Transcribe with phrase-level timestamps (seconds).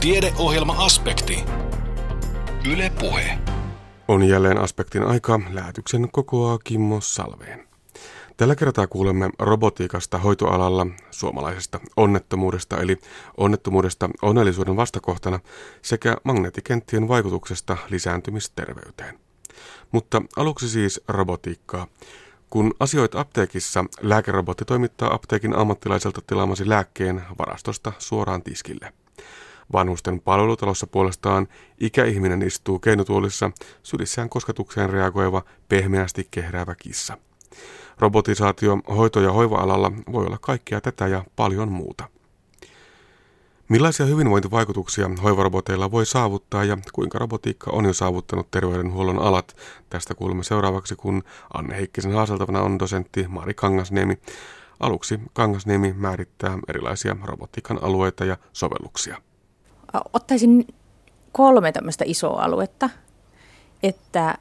[0.00, 1.44] Tiedeohjelma-aspekti.
[2.72, 3.38] Yle Puhe.
[4.08, 5.40] On jälleen aspektin aika.
[5.50, 7.68] Lähetyksen kokoaa Kimmo Salveen.
[8.36, 12.98] Tällä kertaa kuulemme robotiikasta hoitoalalla, suomalaisesta onnettomuudesta eli
[13.36, 15.40] onnettomuudesta onnellisuuden vastakohtana
[15.82, 19.18] sekä magneettikenttien vaikutuksesta lisääntymisterveyteen.
[19.92, 21.86] Mutta aluksi siis robotiikkaa.
[22.50, 28.92] Kun asioit apteekissa, lääkerobotti toimittaa apteekin ammattilaiselta tilaamasi lääkkeen varastosta suoraan tiskille.
[29.72, 31.48] Vanhusten palvelutalossa puolestaan
[31.80, 33.50] ikäihminen istuu keinotuolissa
[33.82, 37.18] sylissään kosketukseen reagoiva pehmeästi kehräävä kissa.
[37.98, 42.08] Robotisaatio hoito- ja hoiva-alalla voi olla kaikkea tätä ja paljon muuta.
[43.68, 49.56] Millaisia hyvinvointivaikutuksia hoivaroboteilla voi saavuttaa ja kuinka robotiikka on jo saavuttanut terveydenhuollon alat?
[49.90, 51.22] Tästä kuulemme seuraavaksi, kun
[51.54, 54.18] Anne Heikkisen haaseltavana on dosentti Mari Kangasniemi.
[54.80, 59.29] Aluksi Kangasniemi määrittää erilaisia robotiikan alueita ja sovelluksia.
[60.12, 60.66] Ottaisin
[61.32, 62.90] kolme tämmöistä isoa aluetta,
[63.82, 64.38] että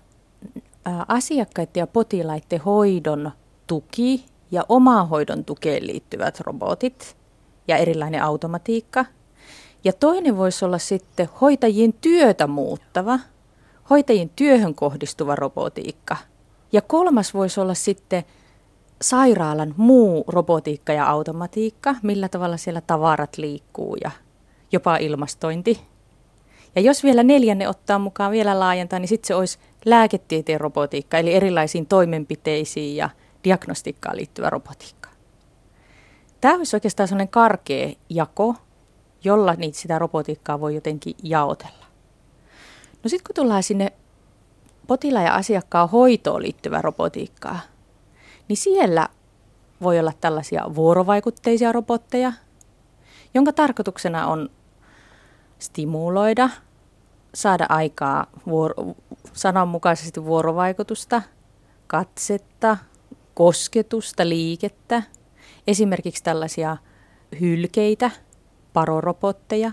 [1.08, 3.32] asiakkaiden ja potilaiden hoidon
[3.68, 4.64] tuki ja
[5.10, 7.18] hoidon tukeen liittyvät robotit
[7.68, 9.06] ja erilainen automatiikka–
[9.84, 13.20] ja toinen voisi olla sitten hoitajien työtä muuttava,
[13.90, 16.18] hoitajien työhön kohdistuva robotiikka.
[16.72, 18.24] Ja kolmas voisi olla sitten
[19.02, 24.12] sairaalan muu robotiikka ja automatiikka, millä tavalla siellä tavarat liikkuu ja
[24.72, 25.82] jopa ilmastointi.
[26.76, 31.34] Ja jos vielä neljänne ottaa mukaan vielä laajentaa, niin sitten se olisi lääketieteen robotiikka, eli
[31.34, 33.10] erilaisiin toimenpiteisiin ja
[33.44, 35.10] diagnostiikkaan liittyvä robotiikka.
[36.42, 38.56] Tämä olisi oikeastaan sellainen karkea jako,
[39.24, 41.86] jolla niitä sitä robotiikkaa voi jotenkin jaotella.
[43.04, 43.94] No sitten kun tullaan sinne
[44.88, 47.60] potilaan ja asiakkaan hoitoon liittyvää robotiikkaa,
[48.48, 49.10] niin siellä
[49.82, 52.34] voi olla tällaisia vuorovaikutteisia robotteja,
[53.34, 54.50] jonka tarkoituksena on
[55.60, 56.50] stimuloida,
[57.34, 58.76] saada aikaa vuoro,
[59.34, 61.22] sananmukaisesti vuorovaikutusta,
[61.88, 62.78] katsetta,
[63.34, 65.04] kosketusta, liikettä,
[65.68, 66.78] esimerkiksi tällaisia
[67.40, 68.12] hylkeitä–
[68.74, 69.72] parorobotteja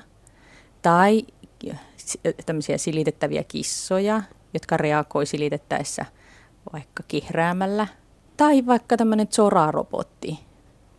[0.82, 1.22] tai
[2.46, 4.22] tämmöisiä silitettäviä kissoja,
[4.54, 6.04] jotka reagoi silitettäessä
[6.72, 7.86] vaikka kihräämällä.
[8.36, 10.38] Tai vaikka tämmöinen Zora-robotti.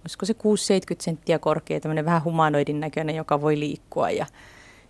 [0.02, 0.38] Olisiko se 6-70
[1.00, 4.26] senttiä korkea, tämmöinen vähän humanoidin näköinen, joka voi liikkua ja,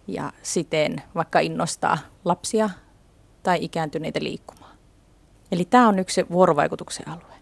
[0.08, 2.70] ja siten vaikka innostaa lapsia
[3.44, 4.78] tai ikääntyneitä liikkumaan.
[5.52, 7.38] Eli tämä on yksi vuorovaikutuksen alue.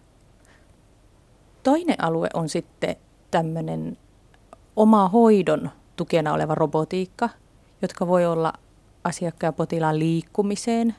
[1.62, 2.96] Toinen alue on sitten
[3.30, 3.98] tämmöinen
[4.76, 7.28] oma hoidon tukena oleva robotiikka,
[7.82, 8.52] jotka voi olla
[9.04, 10.94] asiakkaan ja potilaan liikkumiseen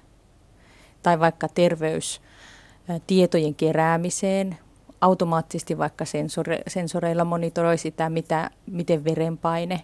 [1.03, 4.57] tai vaikka terveystietojen keräämiseen,
[5.01, 9.81] automaattisesti vaikka sensore, sensoreilla monitoroi sitä, mitä, miten verenpaine,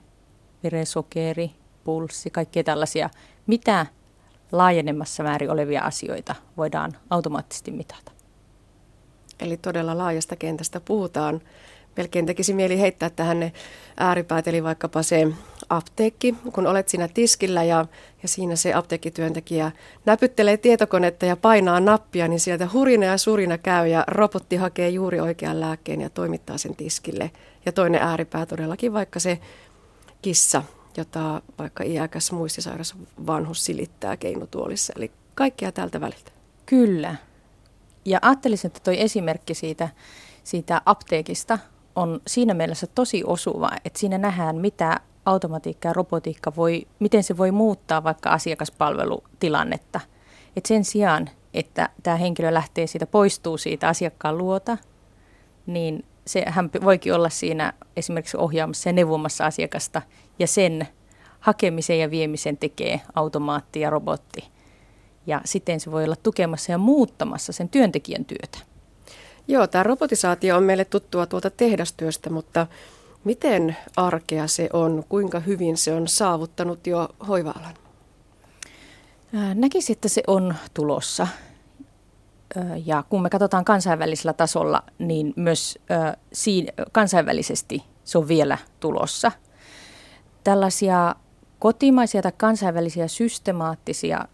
[0.63, 1.51] verensokeri,
[1.83, 3.09] pulssi, kaikkia tällaisia,
[3.47, 3.85] mitä
[4.51, 8.11] laajenemassa määrin olevia asioita voidaan automaattisesti mitata.
[9.39, 11.41] Eli todella laajasta kentästä puhutaan
[11.97, 13.53] melkein tekisi mieli heittää tähän ne
[13.97, 15.27] ääripäät, eli vaikkapa se
[15.69, 17.85] apteekki, kun olet siinä tiskillä ja,
[18.21, 19.71] ja siinä se apteekkityöntekijä
[20.05, 25.19] näpyttelee tietokonetta ja painaa nappia, niin sieltä hurina ja surina käy ja robotti hakee juuri
[25.19, 27.31] oikean lääkkeen ja toimittaa sen tiskille.
[27.65, 29.39] Ja toinen ääripää todellakin vaikka se
[30.21, 30.63] kissa,
[30.97, 32.95] jota vaikka iäkäs muistisairas
[33.27, 36.31] vanhus silittää keinutuolissa, eli kaikkea tältä väliltä.
[36.65, 37.15] Kyllä.
[38.05, 39.89] Ja ajattelisin, että tuo esimerkki siitä,
[40.43, 41.59] siitä apteekista
[41.95, 47.37] on siinä mielessä tosi osuva, että siinä nähdään, mitä automatiikka ja robotiikka voi, miten se
[47.37, 49.99] voi muuttaa vaikka asiakaspalvelutilannetta.
[50.55, 54.77] Et sen sijaan, että tämä henkilö lähtee siitä, poistuu siitä asiakkaan luota,
[55.65, 60.01] niin se, hän voikin olla siinä esimerkiksi ohjaamassa ja neuvomassa asiakasta,
[60.39, 60.87] ja sen
[61.39, 64.47] hakemisen ja viemisen tekee automaatti ja robotti.
[65.27, 68.57] Ja siten se voi olla tukemassa ja muuttamassa sen työntekijän työtä.
[69.47, 72.67] Joo, tämä robotisaatio on meille tuttua tuolta tehdastyöstä, mutta
[73.23, 75.03] miten arkea se on?
[75.09, 77.73] Kuinka hyvin se on saavuttanut jo hoiva-alan?
[79.55, 81.27] Näkisin, että se on tulossa.
[82.85, 85.79] Ja kun me katsotaan kansainvälisellä tasolla, niin myös
[86.91, 89.31] kansainvälisesti se on vielä tulossa.
[90.43, 91.15] Tällaisia
[91.59, 94.25] kotimaisia tai kansainvälisiä systemaattisia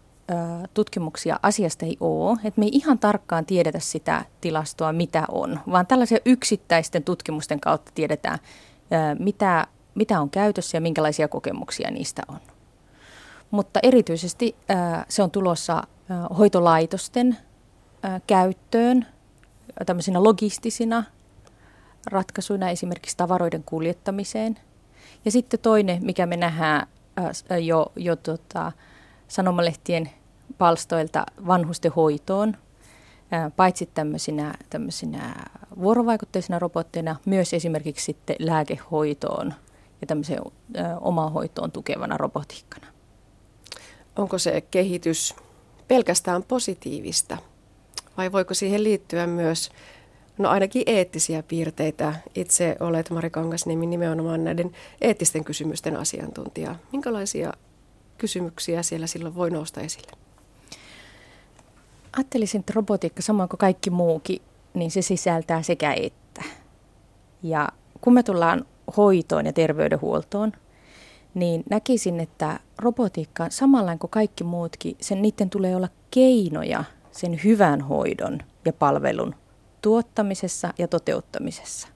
[0.74, 5.86] tutkimuksia asiasta ei ole, että me ei ihan tarkkaan tiedetä sitä tilastoa, mitä on, vaan
[5.86, 8.38] tällaisia yksittäisten tutkimusten kautta tiedetään,
[9.18, 12.38] mitä, mitä on käytössä ja minkälaisia kokemuksia niistä on.
[13.50, 14.56] Mutta erityisesti
[15.08, 15.82] se on tulossa
[16.38, 17.36] hoitolaitosten
[18.26, 19.06] käyttöön
[19.86, 21.04] tämmöisinä logistisina
[22.06, 24.58] ratkaisuina esimerkiksi tavaroiden kuljettamiseen.
[25.24, 26.86] Ja sitten toinen, mikä me nähdään
[27.64, 28.72] jo, jo tota,
[29.28, 30.10] sanomalehtien
[30.58, 32.56] palstoilta vanhusten hoitoon,
[33.56, 35.34] paitsi tämmöisinä, tämmöisinä
[35.80, 39.54] vuorovaikutteisina robotteina, myös esimerkiksi sitten lääkehoitoon
[40.00, 40.42] ja tämmöiseen
[41.00, 42.86] omaa hoitoon tukevana robotiikkana.
[44.16, 45.34] Onko se kehitys
[45.88, 47.36] pelkästään positiivista
[48.20, 49.70] vai voiko siihen liittyä myös
[50.38, 52.14] no ainakin eettisiä piirteitä?
[52.34, 54.70] Itse olet Mari Kangasniemi nimenomaan näiden
[55.00, 56.74] eettisten kysymysten asiantuntija.
[56.92, 57.52] Minkälaisia
[58.18, 60.12] kysymyksiä siellä silloin voi nousta esille?
[62.16, 64.42] Ajattelisin, että robotiikka, samoin kuin kaikki muukin,
[64.74, 66.42] niin se sisältää sekä että.
[67.42, 67.68] Ja
[68.00, 70.52] kun me tullaan hoitoon ja terveydenhuoltoon,
[71.34, 76.84] niin näkisin, että robotiikka, samalla kuin kaikki muutkin, sen, niiden tulee olla keinoja
[77.20, 79.34] sen hyvän hoidon ja palvelun
[79.82, 81.88] tuottamisessa ja toteuttamisessa.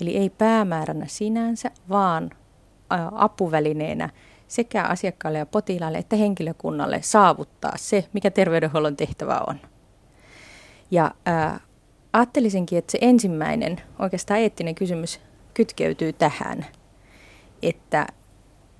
[0.00, 2.30] Eli ei päämääränä sinänsä, vaan
[3.12, 4.10] apuvälineenä
[4.48, 9.60] sekä asiakkaalle ja potilaalle että henkilökunnalle saavuttaa se, mikä terveydenhuollon tehtävä on.
[10.90, 11.60] Ja ää,
[12.12, 15.20] ajattelisinkin, että se ensimmäinen oikeastaan eettinen kysymys
[15.54, 16.66] kytkeytyy tähän,
[17.62, 18.06] että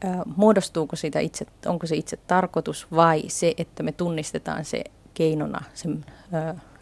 [0.05, 4.85] ää, muodostuuko siitä itse, onko se itse tarkoitus vai se, että me tunnistetaan se
[5.17, 6.05] keinona sen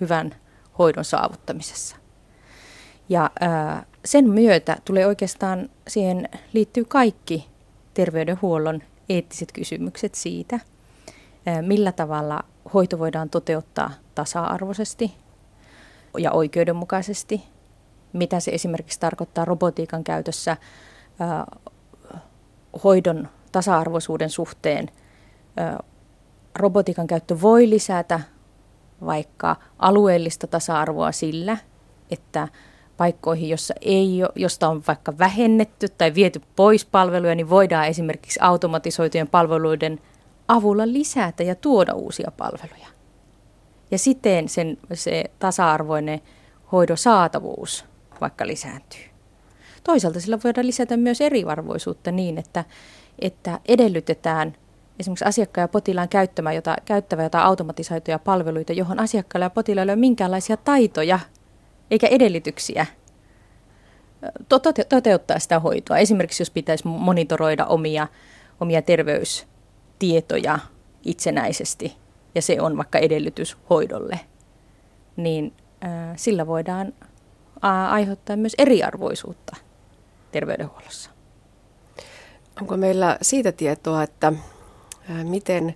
[0.01, 0.35] hyvän
[0.79, 1.97] hoidon saavuttamisessa.
[3.09, 3.31] Ja
[4.05, 7.49] sen myötä tulee oikeastaan, siihen liittyy kaikki
[7.95, 10.61] terveydenhuollon eettiset kysymykset siitä,
[11.61, 12.45] millä tavalla
[12.75, 15.15] hoito voidaan toteuttaa tasa-arvoisesti
[16.19, 17.45] ja oikeudenmukaisesti,
[18.13, 20.57] mitä se esimerkiksi tarkoittaa robotiikan käytössä
[22.85, 24.91] hoidon tasa-arvoisuuden suhteen.
[26.57, 28.21] Robotiikan käyttö voi lisätä
[29.07, 31.57] vaikka alueellista tasa-arvoa sillä,
[32.11, 32.49] että
[32.97, 39.29] paikkoihin, jossa ei josta on vaikka vähennetty tai viety pois palveluja, niin voidaan esimerkiksi automatisoitujen
[39.29, 40.01] palveluiden
[40.49, 42.87] avulla lisätä ja tuoda uusia palveluja.
[43.91, 46.21] Ja siten sen, se tasa-arvoinen
[46.73, 47.85] hoidon saatavuus
[48.21, 49.01] vaikka lisääntyy.
[49.85, 52.65] Toisaalta sillä voidaan lisätä myös eriarvoisuutta niin, että,
[53.19, 54.57] että edellytetään
[54.99, 59.95] esimerkiksi asiakkaan ja potilaan käyttämä jota, käyttävä jotain automatisoituja palveluita, johon asiakkaalla ja potilailla ei
[59.95, 61.21] ole minkäänlaisia taitoja
[61.91, 62.87] eikä edellytyksiä
[64.89, 65.99] toteuttaa sitä hoitoa.
[65.99, 68.09] Esimerkiksi jos pitäisi monitoroida omia,
[68.61, 70.59] omia terveystietoja
[71.05, 71.97] itsenäisesti,
[72.35, 74.21] ja se on vaikka edellytys hoidolle,
[75.17, 75.53] niin
[76.17, 76.93] sillä voidaan
[77.91, 79.57] aiheuttaa myös eriarvoisuutta
[80.33, 81.11] terveydenhuollossa.
[82.61, 84.33] Onko meillä siitä tietoa, että
[85.25, 85.75] miten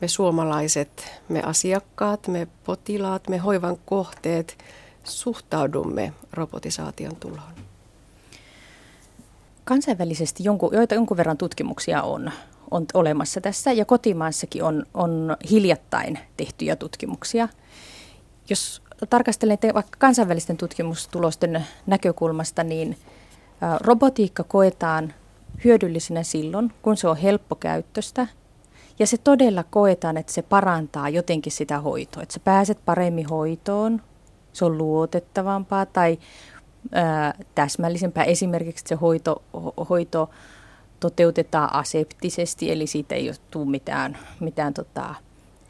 [0.00, 4.58] me suomalaiset, me asiakkaat, me potilaat, me hoivan kohteet–
[5.04, 7.52] suhtaudumme robotisaation tuloon?
[9.64, 12.30] Kansainvälisesti jonkun, joita jonkun verran tutkimuksia on,
[12.70, 17.48] on olemassa tässä ja kotimaassakin on, on hiljattain tehtyjä tutkimuksia.
[18.48, 22.98] Jos tarkastelen vaikka kansainvälisten tutkimustulosten näkökulmasta, niin
[23.80, 25.14] robotiikka koetaan
[25.64, 28.26] hyödyllisenä silloin, kun se on helppokäyttöistä
[29.00, 34.02] ja se todella koetaan, että se parantaa jotenkin sitä hoitoa, että sä pääset paremmin hoitoon,
[34.52, 36.18] se on luotettavampaa tai
[36.92, 38.24] ää, täsmällisempää.
[38.24, 40.30] Esimerkiksi se hoito, ho, hoito
[41.00, 45.14] toteutetaan aseptisesti, eli siitä ei tule mitään, mitään tota,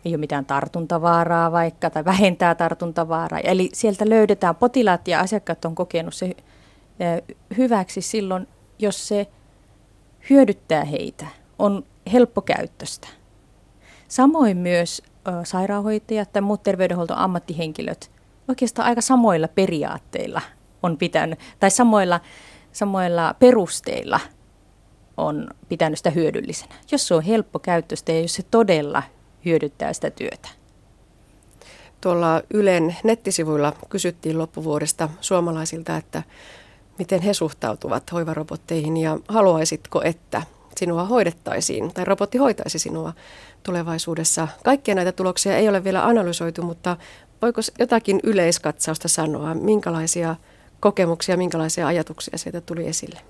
[0.05, 3.41] ei ole mitään tartuntavaaraa vaikka, tai vähentää tartuntavaaraa.
[3.41, 6.37] Eli sieltä löydetään, potilaat ja asiakkaat on kokenut se
[7.57, 9.27] hyväksi silloin, jos se
[10.31, 11.27] hyödyttää heitä,
[11.59, 13.20] on helppokäyttöistä.
[14.11, 15.03] Samoin myös
[15.45, 18.11] sairaanhoitajat tai muut terveydenhuoltoammattihenkilöt
[18.49, 20.41] oikeastaan aika samoilla periaatteilla
[20.83, 22.21] on pitänyt, tai samoilla,
[22.73, 24.21] samoilla perusteilla
[25.17, 26.75] on pitänyt sitä hyödyllisenä.
[26.93, 29.03] Jos se on helppo käyttöistä ja jos se todella
[29.45, 30.49] hyödyttää sitä työtä.
[32.01, 36.23] Tuolla Ylen nettisivuilla kysyttiin loppuvuodesta suomalaisilta, että
[36.99, 40.43] miten he suhtautuvat hoivarobotteihin ja haluaisitko, että
[40.81, 43.13] sinua hoidettaisiin tai robotti hoitaisi sinua
[43.63, 44.49] tulevaisuudessa.
[44.65, 46.97] Kaikkia näitä tuloksia ei ole vielä analysoitu, mutta
[47.43, 50.37] voiko jotakin yleiskatsausta sanoa, minkälaisia
[50.81, 53.21] kokemuksia, minkälaisia ajatuksia sieltä tuli esille?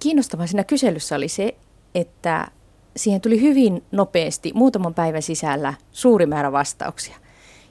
[0.00, 1.54] Kiinnostavaa siinä kyselyssä oli se,
[1.94, 2.48] että
[2.96, 7.16] siihen tuli hyvin nopeasti, muutaman päivän sisällä, suuri määrä vastauksia.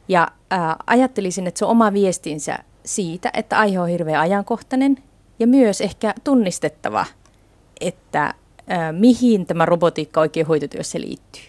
[0.07, 4.97] Ja ää, ajattelisin, että se on oma viestinsä siitä, että aihe on hirveän ajankohtainen
[5.39, 7.05] ja myös ehkä tunnistettava,
[7.81, 8.33] että
[8.91, 11.43] mihin tämä robotiikka oikein hoitotyössä liittyy.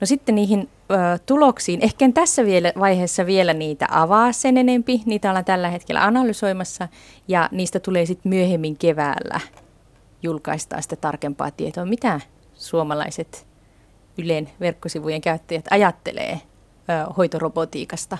[0.00, 0.94] No sitten niihin ö,
[1.26, 6.04] tuloksiin, ehkä en tässä vielä, vaiheessa vielä niitä avaa sen enempi, niitä ollaan tällä hetkellä
[6.04, 6.88] analysoimassa
[7.28, 9.40] ja niistä tulee sitten myöhemmin keväällä
[10.22, 12.20] julkaistaan sitä tarkempaa tietoa, mitä
[12.54, 13.46] suomalaiset
[14.18, 18.18] Ylen verkkosivujen käyttäjät ajattelee ö, hoitorobotiikasta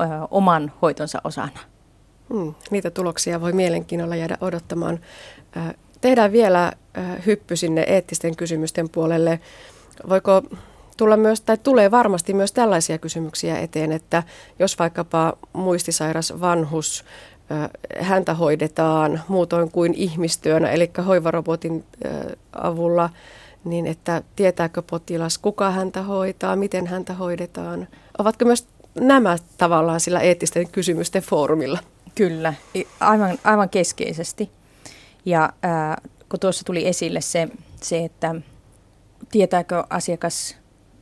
[0.00, 1.58] ö, oman hoitonsa osana.
[2.28, 4.98] Hmm, niitä tuloksia voi mielenkiinnolla jäädä odottamaan.
[6.00, 6.72] Tehdään vielä
[7.26, 9.40] hyppy sinne eettisten kysymysten puolelle.
[10.08, 10.42] Voiko
[10.96, 14.22] tulla myös, tai tulee varmasti myös tällaisia kysymyksiä eteen, että
[14.58, 17.04] jos vaikkapa muistisairas vanhus,
[18.00, 21.84] häntä hoidetaan muutoin kuin ihmistyönä, eli hoivarobotin
[22.52, 23.10] avulla,
[23.64, 27.88] niin että tietääkö potilas, kuka häntä hoitaa, miten häntä hoidetaan.
[28.18, 31.78] Ovatko myös nämä tavallaan sillä eettisten kysymysten foorumilla?
[32.14, 32.54] Kyllä,
[33.00, 34.50] aivan, aivan keskeisesti.
[35.26, 35.96] Ja äh,
[36.28, 37.48] kun tuossa tuli esille se,
[37.82, 38.34] se, että
[39.30, 40.56] tietääkö asiakas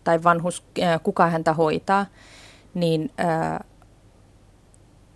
[0.05, 2.07] tai vanhus, äh, kuka häntä hoitaa,
[2.75, 3.59] niin äh,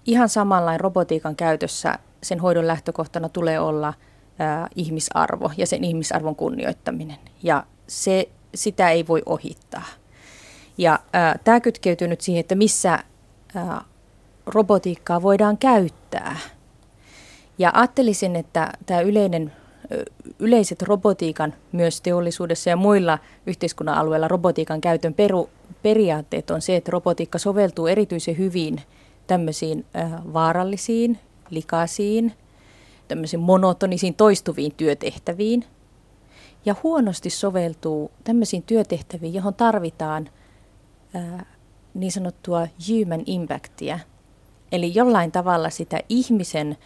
[0.07, 7.19] ihan samanlain robotiikan käytössä sen hoidon lähtökohtana tulee olla äh, ihmisarvo ja sen ihmisarvon kunnioittaminen.
[7.43, 9.85] Ja se, sitä ei voi ohittaa.
[10.79, 10.99] Ja
[11.45, 12.95] tämä kytkeytyy nyt siihen, että missä
[13.57, 13.81] äh,
[14.47, 16.37] robotiikkaa voidaan käyttää.
[17.59, 19.53] Ja ajattelisin, että tämä yleinen,
[20.39, 25.51] yleiset robotiikan myös teollisuudessa ja muilla yhteiskunnan alueilla robotiikan käytön peru,
[25.83, 28.81] periaatteet on se, että robotiikka soveltuu erityisen hyvin
[29.27, 29.87] tämmöisiin
[30.33, 31.19] vaarallisiin,
[31.51, 32.33] likaisiin,
[33.09, 35.65] tämmöisiin monotonisiin toistuviin työtehtäviin.
[36.65, 40.31] Ja huonosti soveltuu tämmöisiin työtehtäviin, johon tarvitaan
[41.17, 41.47] äh,
[41.95, 43.99] niin sanottua human impactia,
[44.73, 46.77] Eli jollain tavalla sitä ihmisen,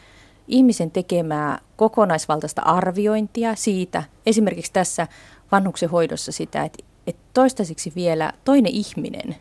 [0.48, 5.08] ihmisen tekemää kokonaisvaltaista arviointia siitä, esimerkiksi tässä
[5.52, 9.36] vanhuksen hoidossa sitä, että, että toistaiseksi vielä toinen ihminen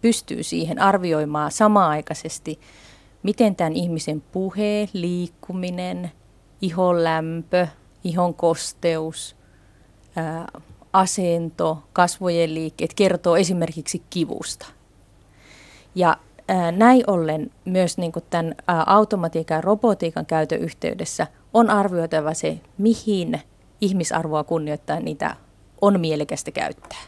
[0.00, 2.60] pystyy siihen arvioimaan samaaikaisesti,
[3.22, 6.12] miten tämän ihmisen puhe, liikkuminen,
[6.60, 7.66] ihon lämpö,
[8.04, 9.36] ihon kosteus,
[10.16, 10.46] ää,
[10.92, 14.66] asento, kasvojen liikkeet kertoo esimerkiksi kivusta.
[15.94, 16.16] Ja
[16.76, 18.54] näin ollen myös niin kuin tämän
[18.86, 23.40] automatiikan ja robotiikan käytön yhteydessä on arvioitava se, mihin
[23.80, 25.36] ihmisarvoa kunnioittaa niitä
[25.80, 27.02] on mielekästä käyttää.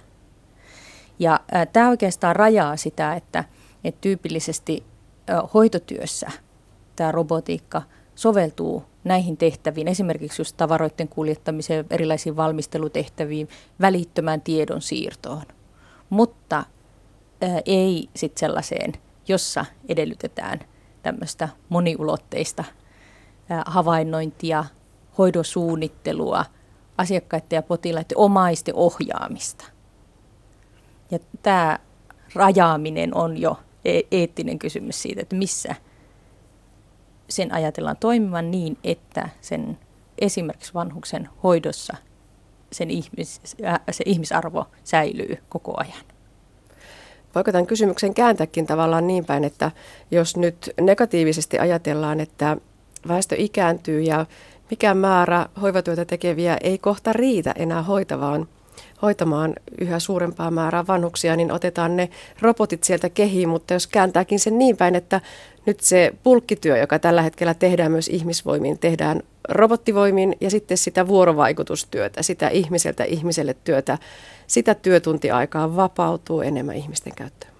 [1.19, 1.41] Ja
[1.73, 3.45] tämä oikeastaan rajaa sitä, että,
[3.85, 4.85] että tyypillisesti
[5.55, 6.31] hoitotyössä
[6.97, 7.83] tämä robotiikka
[8.15, 13.49] soveltuu näihin tehtäviin, esimerkiksi just tavaroiden kuljettamiseen, erilaisiin valmistelutehtäviin,
[13.81, 15.43] välittömään tiedon siirtoon,
[16.11, 16.65] mutta
[17.67, 18.93] ei sitten sellaiseen
[19.29, 20.61] jossa edellytetään
[21.03, 22.65] tämmöistä moniulotteista
[23.67, 24.65] havainnointia,
[25.19, 26.45] hoidosuunnittelua,
[26.99, 29.65] asiakkaiden ja potilaiden omaisten ohjaamista.
[31.11, 31.79] Ja tämä
[32.35, 35.75] rajaaminen on jo e-, eettinen kysymys siitä, että missä
[37.29, 39.79] sen ajatellaan toimivan niin, että sen
[40.19, 41.97] esimerkiksi vanhuksen hoidossa
[42.73, 43.41] sen ihmis,
[43.91, 46.18] se ihmisarvo säilyy koko ajan.
[47.39, 49.71] Voiko tämän kysymyksen kääntääkin tavallaan niin päin, että
[50.11, 52.57] jos nyt negatiivisesti ajatellaan, että
[53.09, 54.27] väestö ikääntyy ja
[54.71, 58.49] mikä määrä hoivatyötä tekeviä ei kohta riitä enää hoitavaan,
[59.03, 62.09] hoitamaan yhä suurempaa määrää vanhuksia, niin otetaan ne
[62.41, 65.21] robotit sieltä kehiin, mutta jos kääntääkin sen niin päin, että
[65.67, 72.23] nyt se pulkkityö, joka tällä hetkellä tehdään myös ihmisvoimiin, tehdään robottivoimin ja sitten sitä vuorovaikutustyötä,
[72.23, 73.99] sitä ihmiseltä ihmiselle työtä,
[74.47, 77.53] sitä työtuntiaikaa vapautuu enemmän ihmisten käyttöön.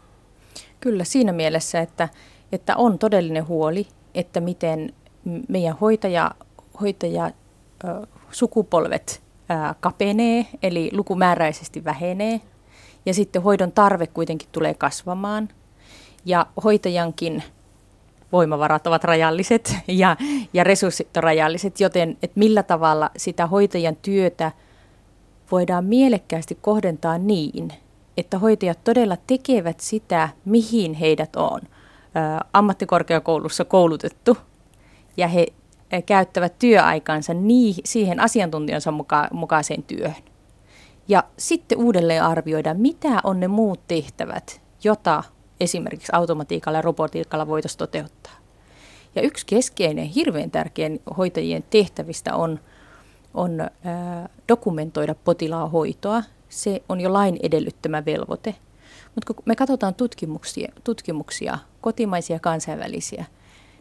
[0.81, 2.09] Kyllä siinä mielessä, että,
[2.53, 4.93] että on todellinen huoli, että miten
[5.49, 6.31] meidän hoitaja,
[6.81, 7.31] hoitaja
[8.31, 9.23] sukupolvet
[9.81, 12.41] kapenee, eli lukumääräisesti vähenee,
[13.07, 15.49] ja sitten hoidon tarve kuitenkin tulee kasvamaan,
[16.25, 17.43] ja hoitajankin
[18.33, 20.17] voimavarat ovat rajalliset ja,
[20.53, 24.53] ja resurssit on rajalliset, joten että millä tavalla sitä hoitajan työtä
[25.51, 27.73] voidaan mielekkäästi kohdentaa niin,
[28.17, 31.61] että hoitajat todella tekevät sitä, mihin heidät on
[32.53, 34.37] ammattikorkeakoulussa koulutettu.
[35.17, 35.47] Ja he
[36.07, 40.23] käyttävät työaikansa niin, siihen asiantuntijansa muka, mukaiseen työhön.
[41.09, 45.25] Ja sitten uudelleen arvioida, mitä on ne muut tehtävät, jota
[45.61, 48.33] esimerkiksi automatiikalla ja robotiikalla voitaisiin toteuttaa.
[49.15, 52.61] Ja yksi keskeinen, hirveän tärkeä hoitajien tehtävistä on,
[53.35, 56.23] on ää, dokumentoida potilaan hoitoa.
[56.49, 58.55] Se on jo lain edellyttämä velvoite.
[59.15, 63.25] Mutta kun me katsotaan tutkimuksia, tutkimuksia, kotimaisia ja kansainvälisiä,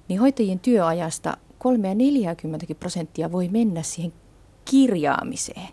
[0.07, 4.13] niin hoitajien työajasta 3 40 prosenttia voi mennä siihen
[4.65, 5.69] kirjaamiseen.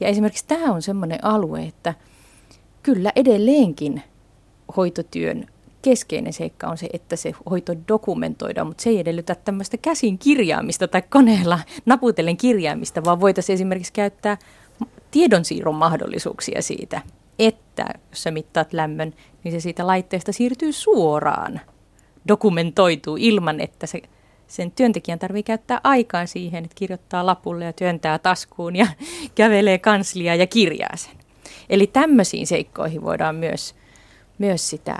[0.00, 1.94] Ja esimerkiksi tämä on sellainen alue, että
[2.82, 4.02] kyllä edelleenkin
[4.76, 5.46] hoitotyön
[5.82, 10.88] keskeinen seikka on se, että se hoito dokumentoidaan, mutta se ei edellytä tämmöistä käsin kirjaamista
[10.88, 14.38] tai koneella naputellen kirjaamista, vaan voitaisiin esimerkiksi käyttää
[15.10, 17.00] tiedonsiirron mahdollisuuksia siitä,
[17.38, 19.14] että jos sä mittaat lämmön,
[19.44, 21.60] niin se siitä laitteesta siirtyy suoraan
[22.28, 24.02] dokumentoituu ilman, että se,
[24.46, 28.86] sen työntekijän tarvii käyttää aikaa siihen, että kirjoittaa lapulle ja työntää taskuun ja
[29.34, 31.14] kävelee kanslia ja kirjaa sen.
[31.70, 33.74] Eli tämmöisiin seikkoihin voidaan myös,
[34.38, 34.96] myös sitä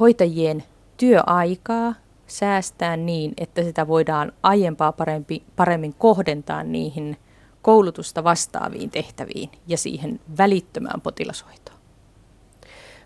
[0.00, 0.64] hoitajien
[0.96, 1.94] työaikaa
[2.26, 7.16] säästää niin, että sitä voidaan aiempaa parempi, paremmin kohdentaa niihin
[7.62, 11.78] koulutusta vastaaviin tehtäviin ja siihen välittömään potilashoitoon.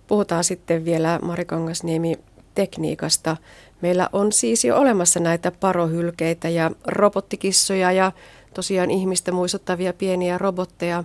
[0.07, 2.19] Puhutaan sitten vielä Mari Kangasniemi
[2.59, 3.37] tekniikasta.
[3.81, 8.13] Meillä on siis jo olemassa näitä parohylkeitä ja robottikissoja ja
[8.55, 11.05] tosiaan ihmistä muistuttavia pieniä robotteja.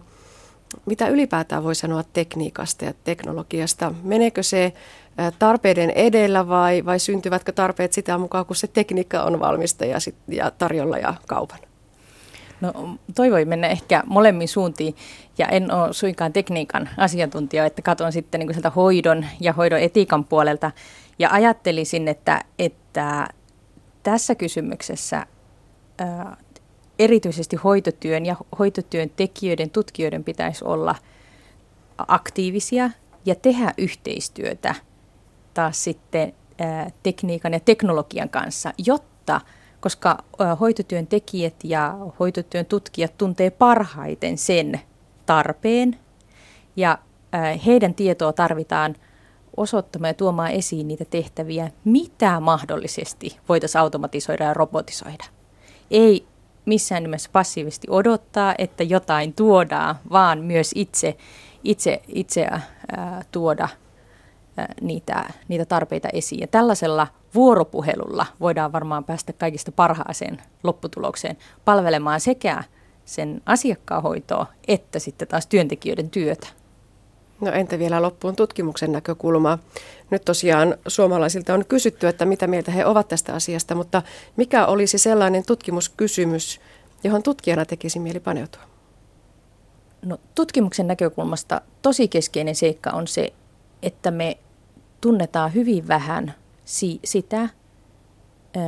[0.85, 3.93] Mitä ylipäätään voi sanoa tekniikasta ja teknologiasta?
[4.03, 4.73] Meneekö se
[5.39, 10.15] tarpeiden edellä vai, vai syntyvätkö tarpeet sitä mukaan, kun se tekniikka on valmista ja, sit,
[10.27, 11.59] ja tarjolla ja kaupan?
[12.61, 12.73] No
[13.15, 14.95] toivoi mennä ehkä molemmin suuntiin
[15.37, 20.23] ja en ole suinkaan tekniikan asiantuntija, että katson sitten niin sieltä hoidon ja hoidon etiikan
[20.25, 20.71] puolelta
[21.19, 23.27] ja ajattelisin, että, että
[24.03, 25.25] tässä kysymyksessä
[25.97, 26.37] ää,
[26.99, 30.95] erityisesti hoitotyön ja hoitotyön tekijöiden, tutkijoiden pitäisi olla
[31.97, 32.89] aktiivisia
[33.25, 34.75] ja tehdä yhteistyötä
[35.53, 39.41] taas sitten ää, tekniikan ja teknologian kanssa, jotta–
[39.83, 40.23] koska
[40.59, 44.81] hoitotyön tekijät ja hoitotyön tutkijat tuntee parhaiten sen
[45.25, 45.99] tarpeen
[46.75, 46.97] ja
[47.65, 48.95] heidän tietoa tarvitaan
[49.57, 55.23] osoittamaan ja tuomaan esiin niitä tehtäviä, mitä mahdollisesti voitaisiin automatisoida ja robotisoida.
[55.91, 56.25] Ei
[56.65, 61.17] missään nimessä passiivisesti odottaa, että jotain tuodaan, vaan myös itse,
[61.63, 62.47] itse, itse
[62.97, 63.69] ää, tuoda
[64.81, 66.41] niitä, niitä tarpeita esiin.
[66.41, 72.63] Ja tällaisella vuoropuhelulla voidaan varmaan päästä kaikista parhaaseen lopputulokseen palvelemaan sekä
[73.05, 76.47] sen asiakkaan hoitoa että sitten taas työntekijöiden työtä.
[77.43, 79.59] No entä vielä loppuun tutkimuksen näkökulma?
[80.09, 84.01] Nyt tosiaan suomalaisilta on kysytty, että mitä mieltä he ovat tästä asiasta, mutta
[84.37, 86.61] mikä olisi sellainen tutkimuskysymys,
[87.03, 88.61] johon tutkijana tekisi mieli paneutua?
[90.05, 93.33] No, tutkimuksen näkökulmasta tosi keskeinen seikka on se,
[93.83, 94.37] että me
[95.01, 96.33] tunnetaan hyvin vähän
[96.65, 97.49] si- sitä,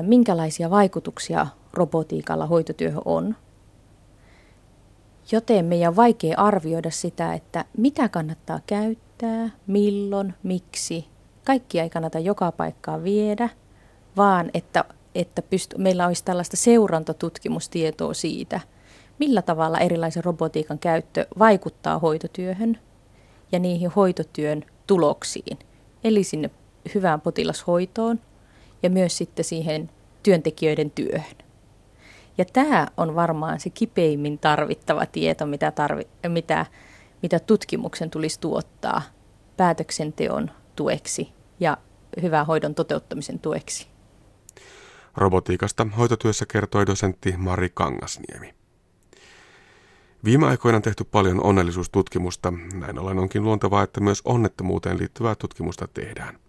[0.02, 3.36] minkälaisia vaikutuksia robotiikalla hoitotyöhön on.
[5.32, 11.06] Joten meidän on vaikea arvioida sitä, että mitä kannattaa käyttää, milloin, miksi.
[11.46, 13.50] Kaikkia ei kannata joka paikkaan viedä,
[14.18, 14.86] vaan että,
[15.16, 18.60] että pyst- meillä olisi tällaista seurantatutkimustietoa siitä,
[19.20, 22.80] millä tavalla erilaisen robotiikan käyttö vaikuttaa hoitotyöhön
[23.52, 25.60] ja niihin hoitotyön tuloksiin,
[26.04, 26.50] eli sinne
[26.96, 28.20] hyvään potilashoitoon
[28.84, 29.90] ja myös sitten siihen
[30.24, 31.45] työntekijöiden työhön.
[32.38, 36.66] Ja tämä on varmaan se kipeimmin tarvittava tieto, mitä, tarvi, mitä,
[37.22, 39.02] mitä tutkimuksen tulisi tuottaa
[39.58, 41.78] päätöksenteon tueksi ja
[42.22, 43.88] hyvän hoidon toteuttamisen tueksi.
[45.18, 48.56] Robotiikasta hoitotyössä kertoi dosentti Mari Kangasniemi.
[50.26, 52.54] Viime aikoina on tehty paljon onnellisuustutkimusta.
[52.74, 56.40] Näin ollen onkin luontevaa, että myös onnettomuuteen liittyvää tutkimusta tehdään.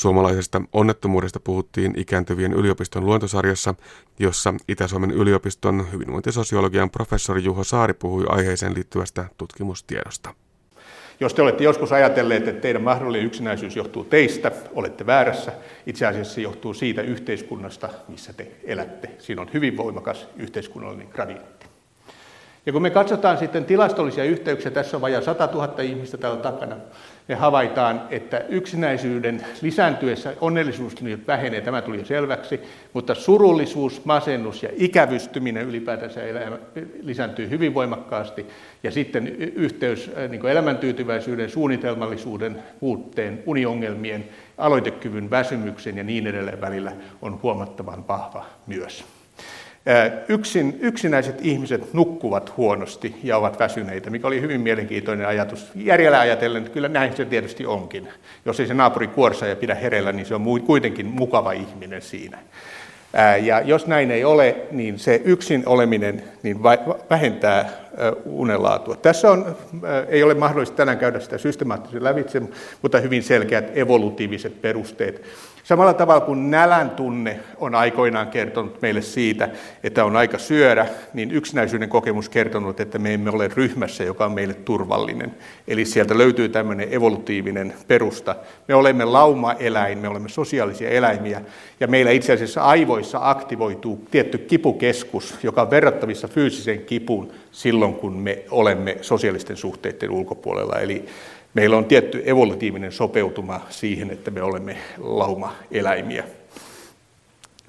[0.00, 3.74] Suomalaisesta onnettomuudesta puhuttiin ikääntyvien yliopiston luontosarjassa,
[4.18, 10.34] jossa Itä-Suomen yliopiston hyvinvointisosiologian professori Juho Saari puhui aiheeseen liittyvästä tutkimustiedosta.
[11.20, 15.52] Jos te olette joskus ajatelleet, että teidän mahdollinen yksinäisyys johtuu teistä, olette väärässä.
[15.86, 19.10] Itse asiassa se johtuu siitä yhteiskunnasta, missä te elätte.
[19.18, 21.59] Siinä on hyvin voimakas yhteiskunnallinen gradientti.
[22.70, 26.76] Ja kun me katsotaan sitten tilastollisia yhteyksiä, tässä on vajaa 100 000 ihmistä täällä takana,
[27.28, 32.60] me havaitaan, että yksinäisyyden lisääntyessä onnellisuuskin nyt vähenee, tämä tuli jo selväksi,
[32.92, 36.58] mutta surullisuus, masennus ja ikävystyminen ylipäätänsä elämä,
[37.02, 38.46] lisääntyy hyvin voimakkaasti.
[38.82, 44.28] Ja sitten yhteys äh, niin elämäntyytyväisyyden, suunnitelmallisuuden, puutteen, uniongelmien,
[44.58, 49.04] aloitekyvyn, väsymyksen ja niin edelleen välillä on huomattavan vahva myös.
[50.28, 55.70] Yksin, yksinäiset ihmiset nukkuvat huonosti ja ovat väsyneitä, mikä oli hyvin mielenkiintoinen ajatus.
[55.74, 58.08] Järjellä ajatellen, että kyllä näin se tietysti onkin.
[58.44, 62.38] Jos ei se naapuri kuorsa ja pidä hereillä, niin se on kuitenkin mukava ihminen siinä.
[63.42, 66.62] Ja jos näin ei ole, niin se yksin oleminen niin
[67.10, 67.70] vähentää
[68.24, 68.96] unenlaatua.
[68.96, 69.56] Tässä on,
[70.08, 72.42] ei ole mahdollista tänään käydä sitä systemaattisesti lävitse,
[72.82, 75.22] mutta hyvin selkeät evolutiiviset perusteet
[75.64, 79.48] Samalla tavalla kuin nälän tunne on aikoinaan kertonut meille siitä,
[79.84, 84.32] että on aika syödä, niin yksinäisyyden kokemus kertonut, että me emme ole ryhmässä, joka on
[84.32, 85.34] meille turvallinen.
[85.68, 88.36] Eli sieltä löytyy tämmöinen evolutiivinen perusta.
[88.68, 91.40] Me olemme lauma-eläin, me olemme sosiaalisia eläimiä,
[91.80, 98.16] ja meillä itse asiassa aivoissa aktivoituu tietty kipukeskus, joka on verrattavissa fyysiseen kipuun silloin, kun
[98.16, 100.80] me olemme sosiaalisten suhteiden ulkopuolella.
[100.80, 101.04] Eli
[101.54, 106.24] meillä on tietty evolutiivinen sopeutuma siihen, että me olemme lauma-eläimiä.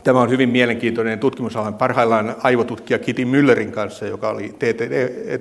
[0.04, 1.72] Tämä on hyvin mielenkiintoinen tutkimusala.
[1.72, 4.56] Parhaillaan aivotutkija Kitty Müllerin kanssa, joka oli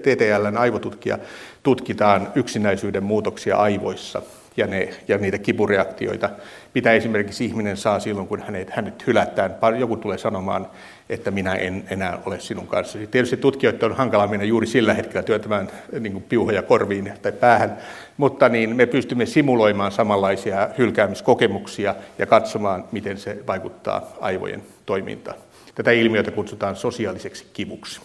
[0.03, 1.19] TTLn aivotutkija,
[1.63, 4.23] tutkitaan yksinäisyyden muutoksia aivoissa
[4.61, 6.31] ja, ne, ja niitä kipureaktioita,
[6.75, 9.57] mitä esimerkiksi ihminen saa silloin, kun hänet, hänet hylätään.
[9.79, 10.67] Joku tulee sanomaan,
[11.09, 13.07] että minä en enää ole sinun kanssasi.
[13.07, 15.71] Tietysti tutkijoiden on hankala mennä juuri sillä hetkellä työtämään
[16.01, 17.79] niin kuin piuhoja korviin tai päähän,
[18.17, 25.37] mutta niin me pystymme simuloimaan samanlaisia hylkäämiskokemuksia ja katsomaan, miten se vaikuttaa aivojen toimintaan.
[25.75, 28.01] Tätä ilmiötä kutsutaan sosiaaliseksi kivuksi.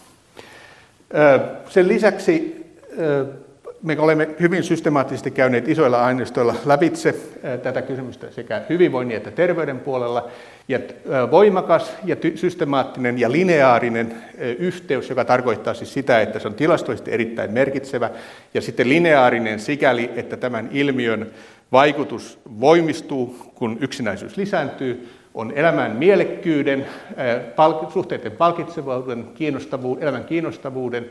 [1.68, 2.66] Sen lisäksi
[3.86, 7.14] me olemme hyvin systemaattisesti käyneet isoilla aineistoilla lävitse
[7.62, 10.28] tätä kysymystä sekä hyvinvoinnin että terveyden puolella.
[10.68, 10.78] Ja
[11.30, 14.14] voimakas ja systemaattinen ja lineaarinen
[14.58, 18.10] yhteys, joka tarkoittaa siis sitä, että se on tilastollisesti erittäin merkitsevä,
[18.54, 21.26] ja sitten lineaarinen sikäli, että tämän ilmiön
[21.72, 26.86] vaikutus voimistuu, kun yksinäisyys lisääntyy, on elämän mielekkyyden,
[27.92, 31.10] suhteiden palkitsevuuden, kiinnostavuuden, elämän kiinnostavuuden,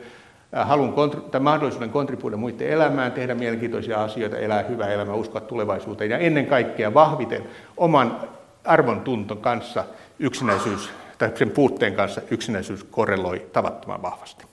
[0.63, 0.93] halun
[1.31, 6.45] tai mahdollisuuden kontribuoida muiden elämään, tehdä mielenkiintoisia asioita, elää hyvää elämää, uskoa tulevaisuuteen ja ennen
[6.45, 7.43] kaikkea vahviten
[7.77, 8.19] oman
[8.63, 9.83] arvon tunton kanssa
[10.19, 14.45] yksinäisyys, tai sen puutteen kanssa yksinäisyys korreloi tavattoman vahvasti.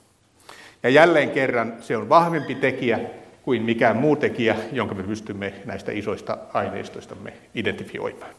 [0.82, 2.98] Ja jälleen kerran se on vahvempi tekijä
[3.42, 8.30] kuin mikään muu tekijä, jonka me pystymme näistä isoista aineistoistamme identifioimaan.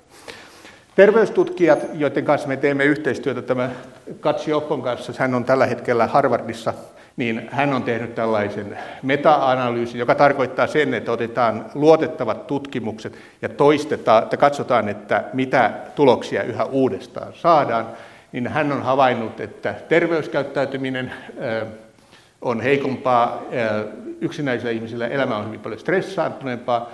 [0.95, 3.69] Terveystutkijat, joiden kanssa me teemme yhteistyötä, tämä
[4.19, 6.73] Katsi Oppon kanssa, hän on tällä hetkellä Harvardissa
[7.17, 14.23] niin hän on tehnyt tällaisen meta-analyysin, joka tarkoittaa sen, että otetaan luotettavat tutkimukset ja toistetaan,
[14.23, 17.87] että katsotaan, että mitä tuloksia yhä uudestaan saadaan,
[18.31, 21.13] niin hän on havainnut, että terveyskäyttäytyminen
[22.41, 23.41] on heikompaa,
[24.21, 26.89] yksinäisillä ihmisillä elämä on hyvin paljon stressaantuneempaa,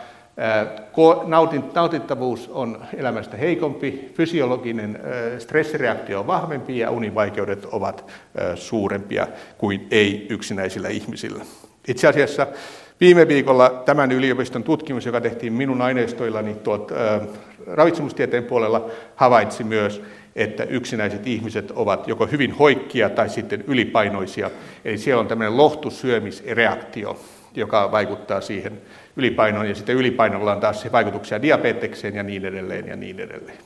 [1.73, 4.99] Nautittavuus on elämästä heikompi, fysiologinen
[5.37, 8.11] stressireaktio on vahvempi ja univaikeudet ovat
[8.55, 11.45] suurempia kuin ei-yksinäisillä ihmisillä.
[11.87, 12.47] Itse asiassa
[12.99, 16.91] viime viikolla tämän yliopiston tutkimus, joka tehtiin minun aineistoillani tuot,
[17.67, 20.01] ravitsemustieteen puolella, havaitsi myös,
[20.35, 24.51] että yksinäiset ihmiset ovat joko hyvin hoikkia tai sitten ylipainoisia.
[24.85, 27.19] Eli siellä on tämmöinen lohtusyömisreaktio,
[27.59, 28.81] joka vaikuttaa siihen
[29.15, 33.57] ylipainoon, ja sitten ylipainolla on taas vaikutuksia diabetekseen ja niin edelleen ja niin edelleen.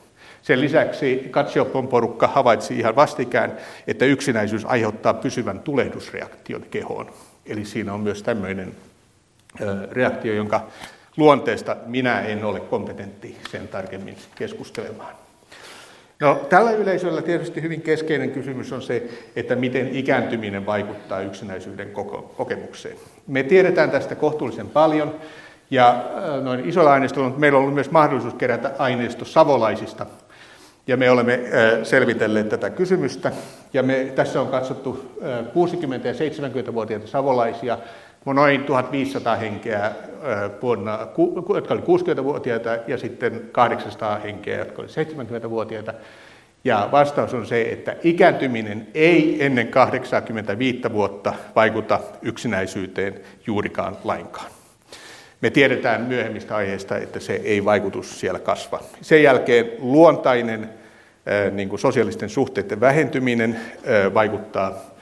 [0.42, 3.52] Sen lisäksi Katsiopon porukka havaitsi ihan vastikään,
[3.86, 7.10] että yksinäisyys aiheuttaa pysyvän tulehdusreaktion kehoon.
[7.46, 8.74] Eli siinä on myös tämmöinen
[9.90, 10.66] reaktio, jonka
[11.16, 15.23] luonteesta minä en ole kompetentti sen tarkemmin keskustelemaan.
[16.20, 21.90] No, tällä yleisöllä tietysti hyvin keskeinen kysymys on se, että miten ikääntyminen vaikuttaa yksinäisyyden
[22.36, 22.96] kokemukseen.
[23.26, 25.14] Me tiedetään tästä kohtuullisen paljon,
[25.70, 30.06] ja äh, noin isolla aineistolla, mutta meillä on ollut myös mahdollisuus kerätä aineisto savolaisista.
[30.86, 33.32] Ja me olemme äh, selvitelleet tätä kysymystä.
[33.72, 37.78] Ja me, tässä on katsottu 60- äh, ja 70-vuotiaita savolaisia,
[38.32, 39.90] noin 1500 henkeä
[40.62, 40.98] vuonna,
[41.54, 45.94] jotka olivat 60-vuotiaita, ja sitten 800 henkeä, jotka olivat 70-vuotiaita.
[46.64, 54.50] Ja vastaus on se, että ikääntyminen ei ennen 85 vuotta vaikuta yksinäisyyteen juurikaan lainkaan.
[55.40, 58.80] Me tiedetään myöhemmistä aiheista, että se ei vaikutus siellä kasva.
[59.00, 60.70] Sen jälkeen luontainen
[61.52, 63.60] niin kuin sosiaalisten suhteiden vähentyminen
[64.14, 64.93] vaikuttaa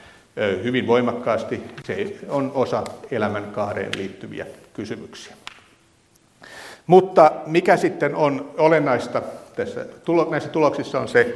[0.63, 1.63] hyvin voimakkaasti.
[1.83, 5.35] Se on osa elämänkaareen liittyviä kysymyksiä.
[6.87, 9.21] Mutta mikä sitten on olennaista
[9.55, 9.85] tässä,
[10.29, 11.35] näissä tuloksissa on se,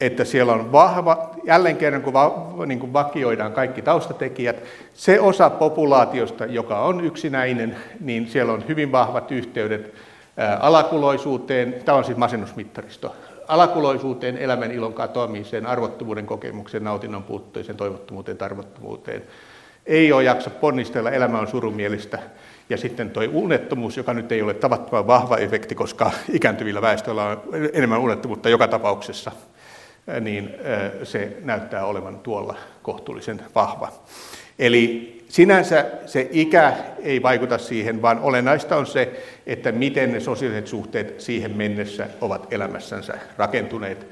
[0.00, 4.56] että siellä on vahva, jälleen kerran kun, va, niin kuin vakioidaan kaikki taustatekijät,
[4.94, 9.94] se osa populaatiosta, joka on yksinäinen, niin siellä on hyvin vahvat yhteydet
[10.60, 13.16] alakuloisuuteen, tämä on siis masennusmittaristo,
[13.48, 19.22] alakuloisuuteen, elämän ilon katoamiseen, arvottomuuden kokemukseen, nautinnon puutteeseen, toivottomuuteen, tarvottomuuteen.
[19.86, 22.18] Ei ole jaksa ponnistella, elämä on surumielistä.
[22.70, 27.42] Ja sitten tuo unettomuus, joka nyt ei ole tavattoman vahva efekti, koska ikääntyvillä väestöillä on
[27.72, 29.32] enemmän unettomuutta joka tapauksessa–
[30.20, 30.54] niin
[31.04, 33.92] se näyttää olevan tuolla kohtuullisen vahva.
[34.58, 40.66] Eli sinänsä se ikä ei vaikuta siihen, vaan olennaista on se, että miten ne sosiaaliset
[40.66, 44.06] suhteet siihen mennessä ovat elämässänsä rakentuneet.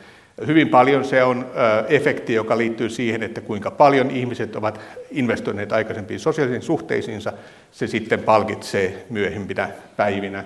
[0.47, 1.47] Hyvin paljon se on
[1.89, 4.81] efekti, joka liittyy siihen, että kuinka paljon ihmiset ovat
[5.11, 7.33] investoineet aikaisempiin sosiaalisiin suhteisiinsa.
[7.73, 10.45] Se sitten palkitsee myöhempinä päivinä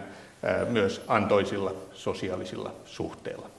[0.69, 3.51] myös antoisilla sosiaalisilla suhteilla.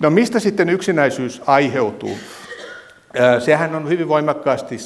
[0.00, 2.16] No mistä sitten yksinäisyys aiheutuu?
[3.38, 4.76] Sehän on hyvin voimakkaasti,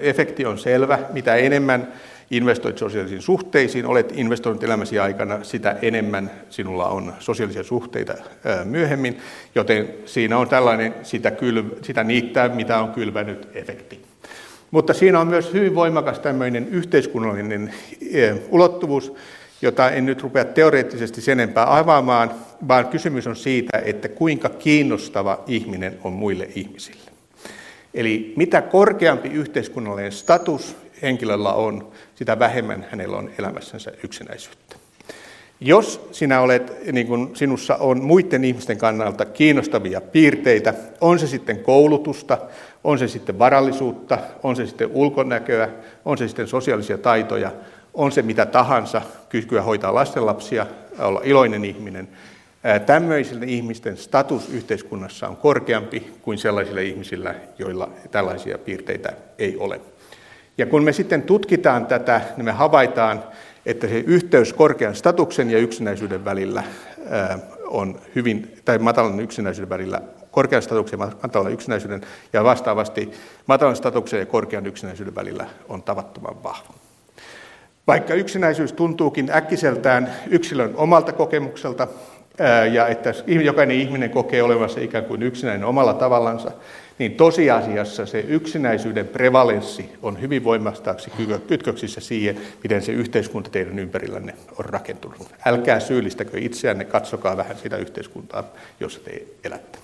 [0.00, 1.92] efekti on selvä, mitä enemmän
[2.30, 8.14] investoit sosiaalisiin suhteisiin, olet investoinut elämäsi aikana, sitä enemmän sinulla on sosiaalisia suhteita
[8.64, 9.18] myöhemmin,
[9.54, 14.00] joten siinä on tällainen sitä, kyl, sitä niittää, mitä on kylvänyt efekti.
[14.70, 17.74] Mutta siinä on myös hyvin voimakas tämmöinen yhteiskunnallinen
[18.48, 19.12] ulottuvuus,
[19.62, 22.30] jota en nyt rupea teoreettisesti sen enempää avaamaan,
[22.68, 27.09] vaan kysymys on siitä, että kuinka kiinnostava ihminen on muille ihmisille.
[27.94, 34.76] Eli mitä korkeampi yhteiskunnallinen status henkilöllä on, sitä vähemmän hänellä on elämässänsä yksinäisyyttä.
[35.60, 41.58] Jos sinä olet, niin kuin sinussa on muiden ihmisten kannalta kiinnostavia piirteitä, on se sitten
[41.58, 42.38] koulutusta,
[42.84, 45.68] on se sitten varallisuutta, on se sitten ulkonäköä,
[46.04, 47.52] on se sitten sosiaalisia taitoja,
[47.94, 50.66] on se mitä tahansa, kykyä hoitaa lastenlapsia,
[50.98, 52.08] olla iloinen ihminen,
[52.86, 59.80] Tämmöisillä ihmisten status yhteiskunnassa on korkeampi kuin sellaisilla ihmisillä, joilla tällaisia piirteitä ei ole.
[60.58, 63.24] Ja kun me sitten tutkitaan tätä, niin me havaitaan,
[63.66, 66.62] että se yhteys korkean statuksen ja yksinäisyyden välillä
[67.66, 72.00] on hyvin, tai matalan yksinäisyyden välillä, korkean statuksen ja matalan yksinäisyyden,
[72.32, 73.10] ja vastaavasti
[73.46, 76.74] matalan statuksen ja korkean yksinäisyyden välillä on tavattoman vahva.
[77.86, 81.88] Vaikka yksinäisyys tuntuukin äkkiseltään yksilön omalta kokemukselta,
[82.72, 86.52] ja että jokainen ihminen kokee olevansa ikään kuin yksinäinen omalla tavallansa,
[86.98, 91.12] niin tosiasiassa se yksinäisyyden prevalenssi on hyvin voimakkaasti
[91.46, 95.28] kytköksissä siihen, miten se yhteiskunta teidän ympärillänne on rakentunut.
[95.46, 98.44] Älkää syyllistäkö itseänne, katsokaa vähän sitä yhteiskuntaa,
[98.80, 99.78] jossa te elätte.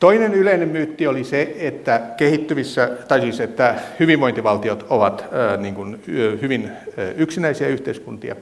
[0.00, 6.02] Toinen yleinen myytti oli se, että kehittyvissä, tai siis että hyvinvointivaltiot ovat äh, niin kuin,
[6.42, 6.70] hyvin
[7.16, 8.36] yksinäisiä yhteiskuntia.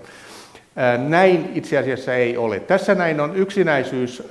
[1.08, 2.60] Näin itse asiassa ei ole.
[2.60, 4.22] Tässä näin on yksinäisyys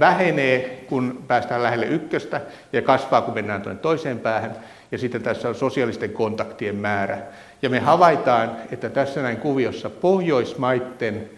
[0.00, 2.40] vähenee, kun päästään lähelle ykköstä
[2.72, 4.56] ja kasvaa, kun mennään tuonne toiseen päähän.
[4.92, 7.18] Ja sitten tässä on sosiaalisten kontaktien määrä.
[7.62, 11.30] Ja me havaitaan, että tässä näin kuviossa Pohjoismaiden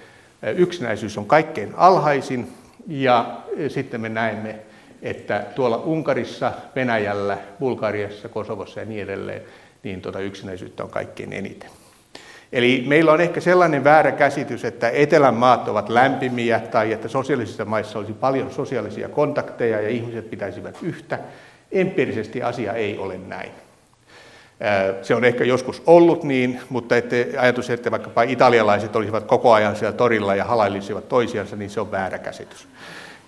[0.56, 2.52] yksinäisyys on kaikkein alhaisin.
[2.86, 3.36] Ja
[3.68, 4.54] sitten me näemme,
[5.02, 9.42] että tuolla Unkarissa, Venäjällä, Bulgariassa, Kosovossa ja niin edelleen,
[9.82, 11.70] niin tuota yksinäisyyttä on kaikkein eniten.
[12.52, 17.64] Eli meillä on ehkä sellainen väärä käsitys, että etelän maat ovat lämpimiä tai että sosiaalisissa
[17.64, 21.18] maissa olisi paljon sosiaalisia kontakteja ja ihmiset pitäisivät yhtä.
[21.72, 23.50] Empiirisesti asia ei ole näin.
[25.02, 29.76] Se on ehkä joskus ollut niin, mutta ette ajatus, että vaikkapa italialaiset olisivat koko ajan
[29.76, 32.68] siellä torilla ja halailisivat toisiansa, niin se on väärä käsitys.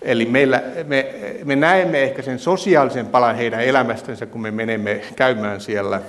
[0.01, 5.61] Eli meillä, me, me näemme ehkä sen sosiaalisen palan heidän elämästänsä, kun me menemme käymään
[5.61, 6.01] siellä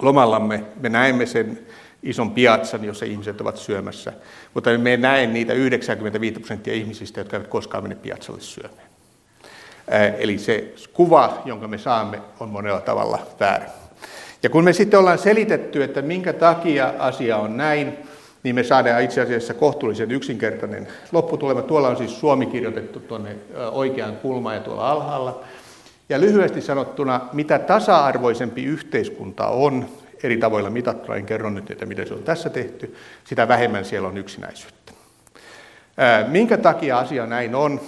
[0.00, 0.64] lomallamme.
[0.80, 1.58] Me näemme sen
[2.02, 4.12] ison piatsan, jossa ihmiset ovat syömässä.
[4.54, 8.88] Mutta me näe niitä 95 prosenttia ihmisistä, jotka eivät koskaan mene piatsalle syömään.
[10.18, 13.66] Eli se kuva, jonka me saamme, on monella tavalla väärä.
[14.42, 17.98] Ja kun me sitten ollaan selitetty, että minkä takia asia on näin,
[18.42, 21.62] niin me saadaan itse asiassa kohtuullisen yksinkertainen lopputulema.
[21.62, 23.36] Tuolla on siis Suomi kirjoitettu tuonne
[23.72, 25.40] oikeaan kulmaan ja tuolla alhaalla.
[26.08, 29.88] Ja lyhyesti sanottuna, mitä tasa-arvoisempi yhteiskunta on,
[30.22, 34.08] eri tavoilla mitattuna, en kerro nyt, että miten se on tässä tehty, sitä vähemmän siellä
[34.08, 34.92] on yksinäisyyttä.
[36.28, 37.80] Minkä takia asia näin on?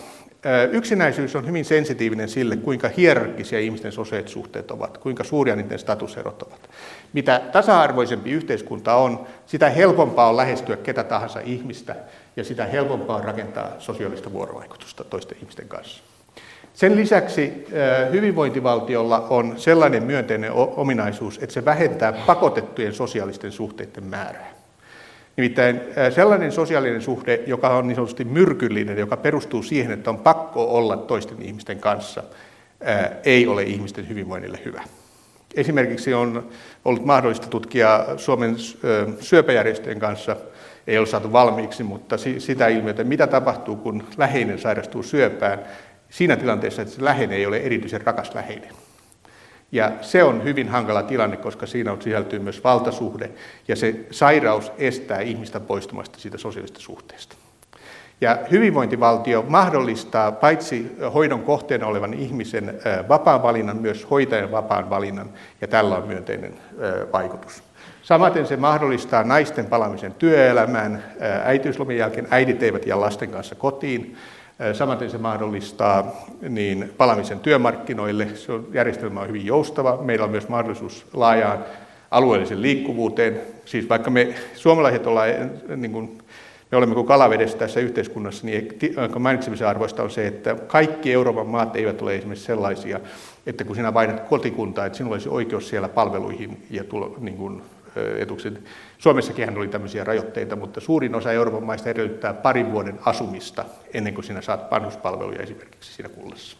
[0.72, 6.42] Yksinäisyys on hyvin sensitiivinen sille, kuinka hierarkkisia ihmisten sosiaaliset suhteet ovat, kuinka suuria niiden statuserot
[6.42, 6.70] ovat.
[7.12, 11.96] Mitä tasa-arvoisempi yhteiskunta on, sitä helpompaa on lähestyä ketä tahansa ihmistä
[12.36, 16.02] ja sitä helpompaa on rakentaa sosiaalista vuorovaikutusta toisten ihmisten kanssa.
[16.74, 17.66] Sen lisäksi
[18.12, 24.52] hyvinvointivaltiolla on sellainen myönteinen ominaisuus, että se vähentää pakotettujen sosiaalisten suhteiden määrää.
[25.36, 25.80] Nimittäin
[26.14, 30.96] sellainen sosiaalinen suhde, joka on niin sanotusti myrkyllinen, joka perustuu siihen, että on pakko olla
[30.96, 32.22] toisten ihmisten kanssa,
[33.24, 34.82] ei ole ihmisten hyvinvoinnille hyvä.
[35.54, 36.48] Esimerkiksi on
[36.84, 38.56] ollut mahdollista tutkia Suomen
[39.20, 40.36] syöpäjärjestöjen kanssa,
[40.86, 45.58] ei ole saatu valmiiksi, mutta sitä ilmiötä, mitä tapahtuu, kun läheinen sairastuu syöpään,
[46.12, 48.70] siinä tilanteessa, että se läheinen ei ole erityisen rakas läheinen.
[49.72, 53.30] Ja se on hyvin hankala tilanne, koska siinä on sisältyy myös valtasuhde,
[53.68, 57.36] ja se sairaus estää ihmistä poistumasta siitä sosiaalisesta suhteesta.
[58.20, 65.68] Ja hyvinvointivaltio mahdollistaa paitsi hoidon kohteena olevan ihmisen vapaan valinnan, myös hoitajan vapaan valinnan, ja
[65.68, 66.54] tällä on myönteinen
[67.12, 67.62] vaikutus.
[68.02, 71.04] Samaten se mahdollistaa naisten palamisen työelämään.
[71.44, 74.16] Äitiyslomien jälkeen äidit eivät jää lasten kanssa kotiin.
[74.72, 76.12] Samaten se mahdollistaa
[76.48, 78.28] niin palamisen työmarkkinoille.
[78.34, 79.98] Se on, järjestelmä on hyvin joustava.
[80.02, 81.58] Meillä on myös mahdollisuus laajaan
[82.10, 83.40] alueellisen liikkuvuuteen.
[83.64, 85.28] Siis vaikka me suomalaiset ollaan,
[85.76, 86.18] niin kuin,
[86.70, 88.68] me olemme kuin kalavedessä tässä yhteiskunnassa, niin
[89.18, 93.00] mainitsemisen arvoista on se, että kaikki Euroopan maat eivät ole esimerkiksi sellaisia,
[93.46, 97.62] että kun sinä vaihdat kotikuntaa, että sinulla olisi oikeus siellä palveluihin ja tulo, niin kuin,
[98.18, 98.60] etukset.
[98.98, 104.24] Suomessakin oli tämmöisiä rajoitteita, mutta suurin osa Euroopan maista edellyttää parin vuoden asumista ennen kuin
[104.24, 106.56] sinä saat vanhuspalveluja esimerkiksi siinä kunnassa.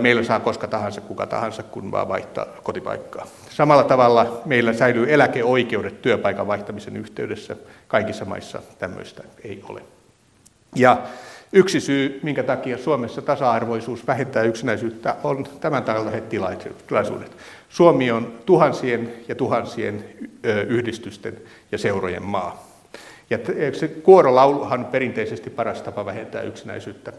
[0.00, 3.26] Meillä saa koska tahansa, kuka tahansa, kun vaan vaihtaa kotipaikkaa.
[3.50, 7.56] Samalla tavalla meillä säilyy eläkeoikeudet työpaikan vaihtamisen yhteydessä.
[7.88, 9.82] Kaikissa maissa tämmöistä ei ole.
[10.74, 11.02] Ja
[11.52, 16.28] yksi syy, minkä takia Suomessa tasa-arvoisuus vähentää yksinäisyyttä, on tämän tällaiset
[16.86, 17.36] tilaisuudet.
[17.68, 20.04] Suomi on tuhansien ja tuhansien
[20.68, 21.36] yhdistysten
[21.72, 22.68] ja seurojen maa.
[23.30, 23.38] Ja
[23.72, 27.12] se kuorolauluhan perinteisesti paras tapa vähentää yksinäisyyttä.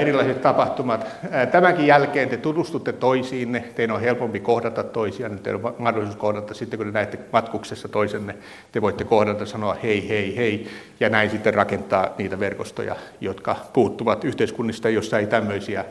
[0.00, 1.06] Erilaiset tapahtumat.
[1.52, 6.78] Tämänkin jälkeen te tutustutte toisiinne, teidän on helpompi kohdata toisiaan, teillä on mahdollisuus kohdata sitten,
[6.78, 8.34] kun te näette matkuksessa toisenne,
[8.72, 10.68] te voitte kohdata sanoa hei, hei, hei,
[11.00, 15.84] ja näin sitten rakentaa niitä verkostoja, jotka puuttuvat yhteiskunnista, jossa ei tämmöisiä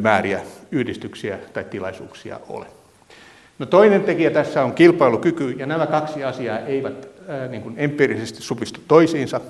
[0.00, 2.66] määriä yhdistyksiä tai tilaisuuksia ole.
[3.58, 7.08] No toinen tekijä tässä on kilpailukyky, ja nämä kaksi asiaa eivät
[7.50, 9.40] niin kuin empiirisesti supistu toisiinsa.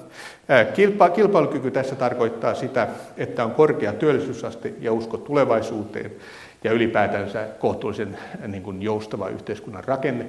[0.75, 6.12] Kilpa, kilpailukyky tässä tarkoittaa sitä, että on korkea työllisyysaste ja usko tulevaisuuteen
[6.64, 10.27] ja ylipäätänsä kohtuullisen niin kuin joustava yhteiskunnan rakenne.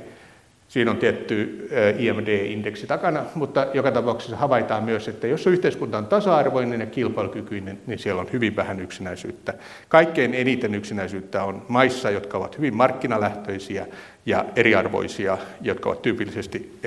[0.68, 6.80] Siinä on tietty IMD-indeksi takana, mutta joka tapauksessa havaitaan myös, että jos yhteiskunta on tasa-arvoinen
[6.80, 9.54] ja kilpailukykyinen, niin siellä on hyvin vähän yksinäisyyttä.
[9.90, 13.88] Kaikkein eniten yksinäisyyttä on maissa, jotka ovat hyvin markkinalähtöisiä
[14.26, 16.80] ja eriarvoisia, jotka ovat tyypillisesti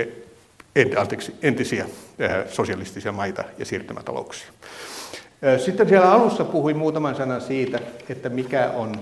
[0.99, 1.87] anteeksi, entisiä
[2.49, 4.49] sosialistisia maita ja siirtymätalouksia.
[5.59, 8.95] Sitten siellä alussa puhuin muutaman sanan siitä, että mikä on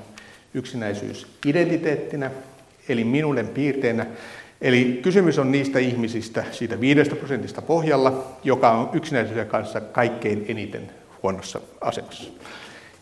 [0.54, 2.30] yksinäisyys identiteettinä,
[2.88, 4.06] eli minuuden piirteenä.
[4.60, 10.90] Eli kysymys on niistä ihmisistä, siitä viidestä prosentista pohjalla, joka on yksinäisyyden kanssa kaikkein eniten
[11.22, 12.30] huonossa asemassa.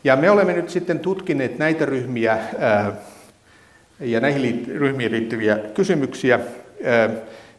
[0.05, 2.39] Ja me olemme nyt sitten tutkineet näitä ryhmiä
[4.01, 6.41] ja näihin ryhmiin liittyviä kysymyksiä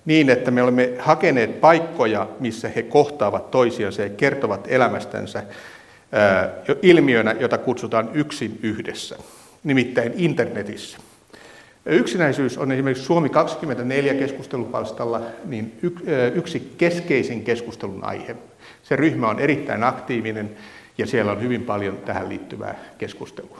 [0.05, 5.43] niin, että me olemme hakeneet paikkoja, missä he kohtaavat toisiansa ja kertovat elämästänsä
[6.81, 9.17] ilmiönä, jota kutsutaan yksin yhdessä,
[9.63, 10.97] nimittäin internetissä.
[11.87, 15.79] Yksinäisyys on esimerkiksi Suomi 24 keskustelupalstalla niin
[16.35, 18.35] yksi keskeisin keskustelun aihe.
[18.83, 20.49] Se ryhmä on erittäin aktiivinen
[20.97, 23.59] ja siellä on hyvin paljon tähän liittyvää keskustelua.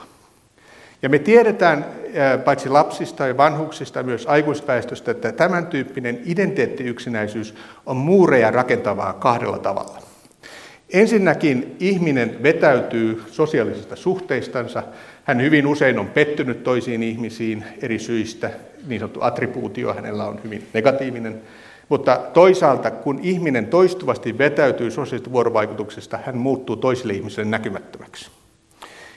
[1.02, 1.86] Ja me tiedetään
[2.44, 7.54] paitsi lapsista ja vanhuksista myös aikuisväestöstä, että tämän tyyppinen identiteettiyksinäisyys
[7.86, 9.98] on muureja rakentavaa kahdella tavalla.
[10.92, 14.82] Ensinnäkin ihminen vetäytyy sosiaalisista suhteistansa.
[15.28, 18.50] Hän hyvin usein on pettynyt toisiin ihmisiin eri syistä.
[18.86, 21.40] Niin sanottu attribuutio hänellä on hyvin negatiivinen.
[21.88, 28.30] Mutta toisaalta, kun ihminen toistuvasti vetäytyy sosiaalisesta vuorovaikutuksesta, hän muuttuu toisille ihmisille näkymättömäksi.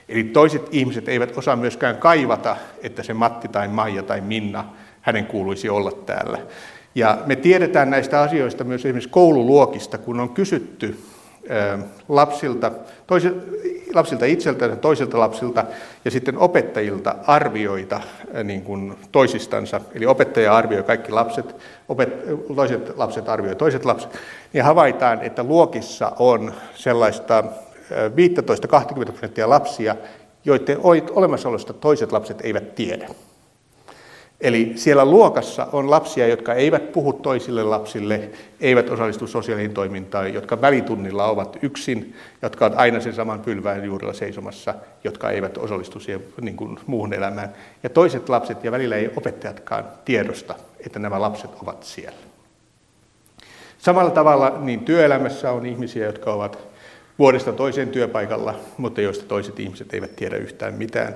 [0.09, 4.65] Eli toiset ihmiset eivät osaa myöskään kaivata, että se Matti tai Maija tai Minna,
[5.01, 6.39] hänen kuuluisi olla täällä.
[6.95, 10.99] Ja me tiedetään näistä asioista myös esimerkiksi koululuokista, kun on kysytty
[12.09, 12.71] lapsilta,
[13.07, 13.41] toisilta,
[13.93, 15.63] lapsilta itseltään, toisilta lapsilta
[16.05, 18.01] ja sitten opettajilta arvioita
[18.43, 19.81] niin kuin toisistansa.
[19.95, 21.55] Eli opettaja arvioi kaikki lapset,
[21.89, 22.09] opet,
[22.55, 24.11] toiset lapset arvioi toiset lapset.
[24.53, 27.43] Niin havaitaan, että luokissa on sellaista
[29.01, 29.95] 15-20 prosenttia lapsia,
[30.45, 30.77] joiden
[31.11, 33.09] olemassaolosta toiset lapset eivät tiedä.
[34.41, 38.29] Eli siellä luokassa on lapsia, jotka eivät puhu toisille lapsille,
[38.61, 44.13] eivät osallistu sosiaaliin toimintaan, jotka välitunnilla ovat yksin, jotka ovat aina sen saman pylvään juurella
[44.13, 47.53] seisomassa, jotka eivät osallistu siihen niin kuin muuhun elämään.
[47.83, 52.17] Ja toiset lapset, ja välillä ei opettajatkaan tiedosta, että nämä lapset ovat siellä.
[53.77, 56.57] Samalla tavalla niin työelämässä on ihmisiä, jotka ovat
[57.19, 61.15] vuodesta toiseen työpaikalla, mutta joista toiset ihmiset eivät tiedä yhtään mitään.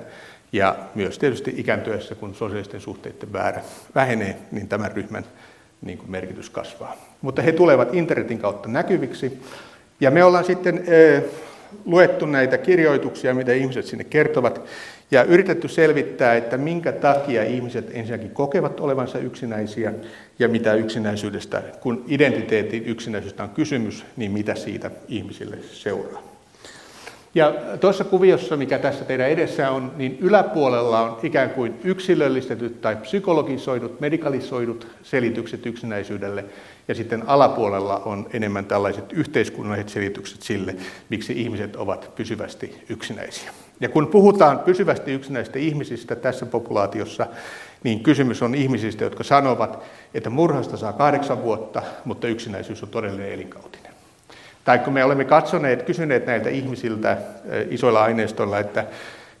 [0.56, 3.62] Ja myös tietysti ikääntyessä, kun sosiaalisten suhteiden väärä
[3.94, 5.24] vähenee, niin tämän ryhmän
[5.82, 6.96] niin kuin merkitys kasvaa.
[7.22, 9.40] Mutta he tulevat internetin kautta näkyviksi.
[10.00, 10.84] Ja me ollaan sitten
[11.84, 14.60] luettu näitä kirjoituksia, mitä ihmiset sinne kertovat,
[15.10, 19.92] ja yritetty selvittää, että minkä takia ihmiset ensinnäkin kokevat olevansa yksinäisiä
[20.38, 26.22] ja mitä yksinäisyydestä, kun identiteetin yksinäisyydestä on kysymys, niin mitä siitä ihmisille seuraa.
[27.36, 32.96] Ja tuossa kuviossa, mikä tässä teidän edessä on, niin yläpuolella on ikään kuin yksilöllistetyt tai
[32.96, 36.44] psykologisoidut, medikalisoidut selitykset yksinäisyydelle,
[36.88, 40.76] ja sitten alapuolella on enemmän tällaiset yhteiskunnalliset selitykset sille,
[41.08, 43.50] miksi ihmiset ovat pysyvästi yksinäisiä.
[43.80, 47.26] Ja kun puhutaan pysyvästi yksinäisistä ihmisistä tässä populaatiossa,
[47.84, 49.84] niin kysymys on ihmisistä, jotka sanovat,
[50.14, 53.85] että murhasta saa kahdeksan vuotta, mutta yksinäisyys on todellinen elinkautinen.
[54.66, 58.84] Tai kun me olemme katsoneet, kysyneet näiltä ihmisiltä eh, isoilla aineistoilla, että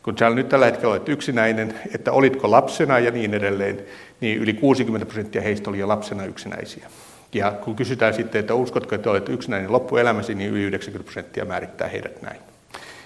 [0.02, 3.80] kun sä nyt tällä hetkellä olet yksinäinen, että olitko lapsena ja niin edelleen,
[4.20, 6.86] niin yli 60 prosenttia heistä oli jo lapsena yksinäisiä.
[7.32, 11.88] Ja kun kysytään sitten, että uskotko, että olet yksinäinen loppuelämäsi, niin yli 90 prosenttia määrittää
[11.88, 12.40] heidät näin.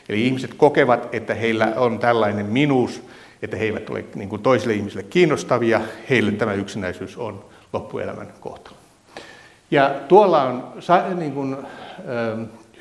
[0.09, 3.03] Eli ihmiset kokevat, että heillä on tällainen minuus,
[3.43, 8.77] että he eivät ole niin kuin toisille ihmisille kiinnostavia, heille tämä yksinäisyys on loppuelämän kohtalo.
[9.71, 10.73] Ja tuolla on
[11.15, 11.57] niin kuin,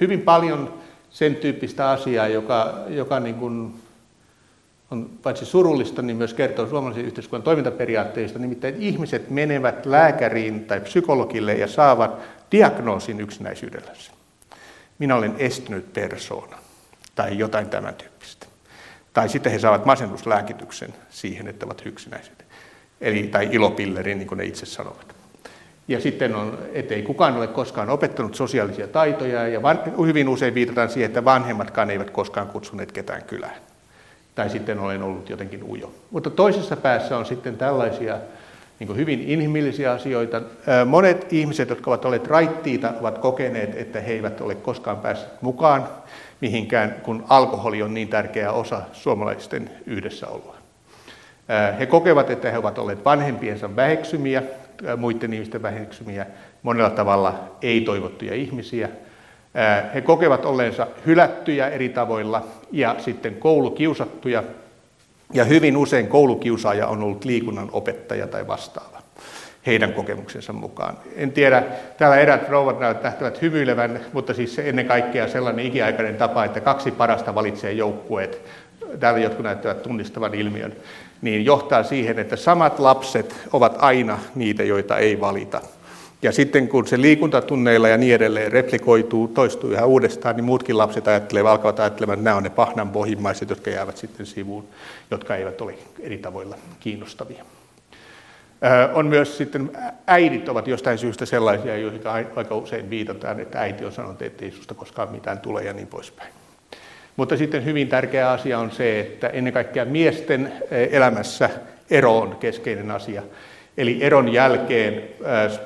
[0.01, 0.73] hyvin paljon
[1.09, 3.73] sen tyyppistä asiaa, joka, joka niin kuin
[4.91, 8.39] on paitsi surullista, niin myös kertoo suomalaisen yhteiskunnan toimintaperiaatteista.
[8.39, 12.19] Nimittäin ihmiset menevät lääkäriin tai psykologille ja saavat
[12.51, 14.11] diagnoosin yksinäisyydellänsä.
[14.99, 16.57] Minä olen estynyt persoona
[17.15, 18.45] tai jotain tämän tyyppistä.
[19.13, 22.45] Tai sitten he saavat masennuslääkityksen siihen, että ovat yksinäisyydet.
[23.01, 25.18] Eli, tai ilopillerin, niin kuin ne itse sanovat.
[25.89, 30.89] Ja sitten on, ettei kukaan ole koskaan opettanut sosiaalisia taitoja, ja van, hyvin usein viitataan
[30.89, 33.55] siihen, että vanhemmatkaan eivät koskaan kutsuneet ketään kylään.
[34.35, 35.91] Tai sitten olen ollut jotenkin ujo.
[36.11, 38.17] Mutta toisessa päässä on sitten tällaisia
[38.79, 40.41] niin hyvin inhimillisiä asioita.
[40.85, 45.87] Monet ihmiset, jotka ovat olleet raittiita, ovat kokeneet, että he eivät ole koskaan päässeet mukaan
[46.41, 50.55] mihinkään, kun alkoholi on niin tärkeä osa suomalaisten yhdessäoloa.
[51.79, 54.43] He kokevat, että he ovat olleet vanhempiensa väheksymiä,
[54.97, 56.25] muiden ihmisten väheksymiä,
[56.63, 58.89] monella tavalla ei-toivottuja ihmisiä.
[59.93, 64.43] He kokevat olleensa hylättyjä eri tavoilla ja sitten koulukiusattuja.
[65.33, 68.99] Ja hyvin usein koulukiusaaja on ollut liikunnan opettaja tai vastaava
[69.65, 70.97] heidän kokemuksensa mukaan.
[71.15, 71.63] En tiedä,
[71.97, 77.35] täällä erät rouvat näyttävät hymyilevän, mutta siis ennen kaikkea sellainen ikiaikainen tapa, että kaksi parasta
[77.35, 78.41] valitsee joukkueet,
[78.99, 80.75] täällä jotkut näyttävät tunnistavan ilmiön,
[81.21, 85.61] niin johtaa siihen, että samat lapset ovat aina niitä, joita ei valita.
[86.21, 91.07] Ja sitten kun se liikuntatunneilla ja niin edelleen replikoituu, toistuu yhä uudestaan, niin muutkin lapset
[91.07, 94.67] ajattelevat, alkavat ajattelemaan, että nämä on ne pahnan pohjimmaiset, jotka jäävät sitten sivuun,
[95.11, 97.45] jotka eivät ole eri tavoilla kiinnostavia.
[98.93, 99.71] On myös sitten,
[100.07, 102.01] äidit ovat jostain syystä sellaisia, joihin
[102.35, 105.87] aika usein viitataan, että äiti on sanonut, että ei susta koskaan mitään tule ja niin
[105.87, 106.33] poispäin.
[107.19, 111.49] Mutta sitten hyvin tärkeä asia on se, että ennen kaikkea miesten elämässä
[111.89, 113.23] ero on keskeinen asia.
[113.77, 115.03] Eli eron jälkeen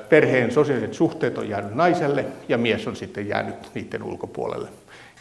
[0.08, 4.68] perheen sosiaaliset suhteet on jäänyt naiselle ja mies on sitten jäänyt niiden ulkopuolelle.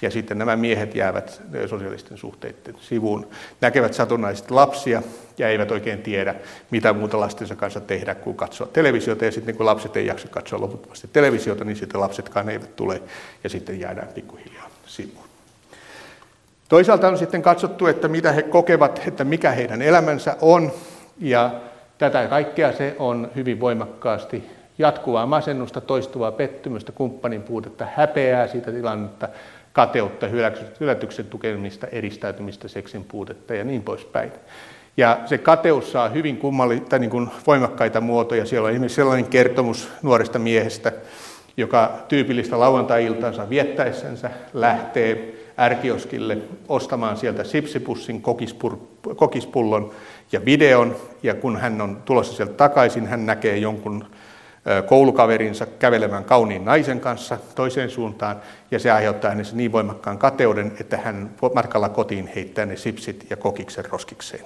[0.02, 3.28] Ja sitten nämä miehet jäävät sosiaalisten suhteiden sivuun,
[3.62, 5.02] näkevät satunnaisesti lapsia
[5.38, 6.36] ja eivät oikein tiedä,
[6.72, 9.26] mitä muuta lastensa kanssa tehdä kuin katsoa televisiota.
[9.26, 13.02] Ja sitten kun lapset ei jaksa katsoa loputtomasti televisiota, niin sitten lapsetkaan eivät tule
[13.44, 15.33] ja sitten jäädään pikkuhiljaa sivuun.
[16.74, 20.72] Toisaalta on sitten katsottu, että mitä he kokevat, että mikä heidän elämänsä on,
[21.20, 21.52] ja
[21.98, 29.30] tätä kaikkea se on hyvin voimakkaasti jatkuvaa masennusta, toistuvaa pettymystä, kumppanin puutetta, häpeää siitä tilannetta,
[29.74, 30.28] kateutta,
[30.80, 34.32] hylätyksen tukemista, eristäytymistä, seksin puutetta ja niin poispäin.
[34.98, 38.46] Ja se kateus saa hyvin kummalli, tai niin kuin voimakkaita muotoja.
[38.46, 40.92] Siellä on esimerkiksi sellainen kertomus nuoresta miehestä,
[41.58, 46.38] joka tyypillistä lauantai-iltaansa viettäessänsä lähtee ärkioskille
[46.70, 48.22] ostamaan sieltä sipsipussin,
[49.16, 49.92] kokispullon
[50.32, 50.96] ja videon.
[51.24, 54.06] Ja kun hän on tulossa sieltä takaisin, hän näkee jonkun
[54.86, 58.42] koulukaverinsa kävelemään kauniin naisen kanssa toiseen suuntaan,
[58.72, 63.36] ja se aiheuttaa hänessä niin voimakkaan kateuden, että hän matkalla kotiin heittää ne sipsit ja
[63.36, 64.46] kokiksen roskikseen,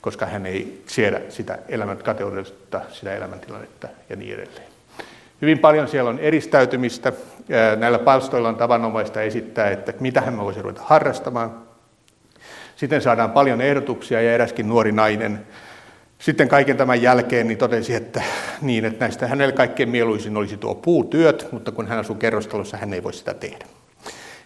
[0.00, 4.73] koska hän ei siedä sitä elämän kateudesta, sitä elämäntilannetta ja niin edelleen.
[5.44, 7.12] Hyvin paljon siellä on eristäytymistä.
[7.76, 11.54] Näillä palstoilla on tavanomaista esittää, että mitä hän voisi ruveta harrastamaan.
[12.76, 15.40] Sitten saadaan paljon ehdotuksia ja eräskin nuori nainen
[16.18, 18.22] sitten kaiken tämän jälkeen niin totesi, että,
[18.60, 22.92] niin, että näistä hänelle kaikkein mieluisin olisi tuo puutyöt, mutta kun hän asuu kerrostalossa, hän
[22.92, 23.64] ei voi sitä tehdä.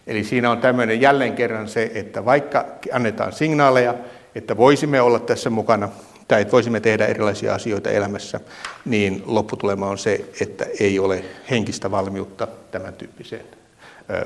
[0.07, 3.93] Eli siinä on tämmöinen jälleen kerran se, että vaikka annetaan signaaleja,
[4.35, 5.89] että voisimme olla tässä mukana,
[6.29, 8.39] tai että voisimme tehdä erilaisia asioita elämässä,
[8.85, 13.45] niin lopputulema on se, että ei ole henkistä valmiutta tämän tyyppiseen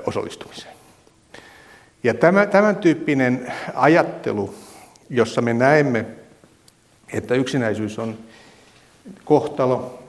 [0.06, 0.74] osallistumiseen.
[2.04, 4.56] Ja tämä, tämän tyyppinen ajattelu,
[5.10, 6.06] jossa me näemme,
[7.14, 8.18] että yksinäisyys on
[9.26, 10.04] kohtalo,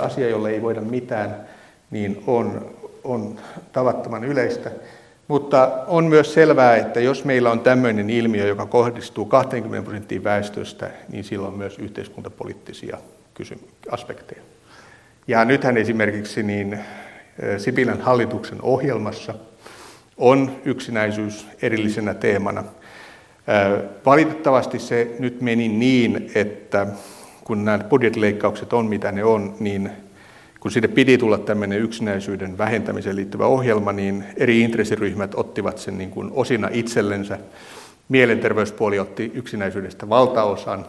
[0.00, 1.36] asia, jolle ei voida mitään,
[1.90, 2.74] niin on,
[3.04, 3.40] on
[3.72, 4.70] tavattoman yleistä.
[5.30, 10.90] Mutta on myös selvää, että jos meillä on tämmöinen ilmiö, joka kohdistuu 20 prosenttiin väestöstä,
[11.12, 12.98] niin sillä on myös yhteiskuntapoliittisia
[13.90, 14.42] aspekteja.
[15.26, 16.78] Ja nythän esimerkiksi niin
[17.58, 19.34] Sipilän hallituksen ohjelmassa
[20.16, 22.64] on yksinäisyys erillisenä teemana.
[24.06, 26.86] Valitettavasti se nyt meni niin, että
[27.44, 29.90] kun nämä budjettileikkaukset on mitä ne on, niin
[30.60, 36.10] kun sinne piti tulla tämmöinen yksinäisyyden vähentämiseen liittyvä ohjelma, niin eri intressiryhmät ottivat sen niin
[36.10, 37.38] kuin osina itsellensä.
[38.08, 40.86] Mielenterveyspuoli otti yksinäisyydestä valtaosan,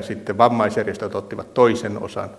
[0.00, 2.30] sitten vammaisjärjestöt ottivat toisen osan,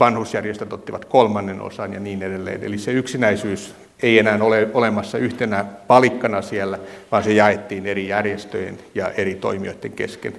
[0.00, 2.64] vanhusjärjestöt ottivat kolmannen osan ja niin edelleen.
[2.64, 6.78] Eli se yksinäisyys ei enää ole olemassa yhtenä palikkana siellä,
[7.12, 10.32] vaan se jaettiin eri järjestöjen ja eri toimijoiden kesken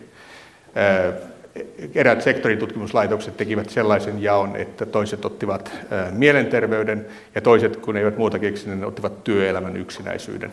[1.95, 5.71] eräät sektoritutkimuslaitokset tekivät sellaisen jaon, että toiset ottivat
[6.11, 7.05] mielenterveyden
[7.35, 10.51] ja toiset, kun eivät muuta keksineet, ottivat työelämän yksinäisyyden.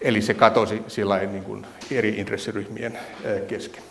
[0.00, 2.98] Eli se katosi sillä niin kuin eri intressiryhmien
[3.48, 3.82] kesken.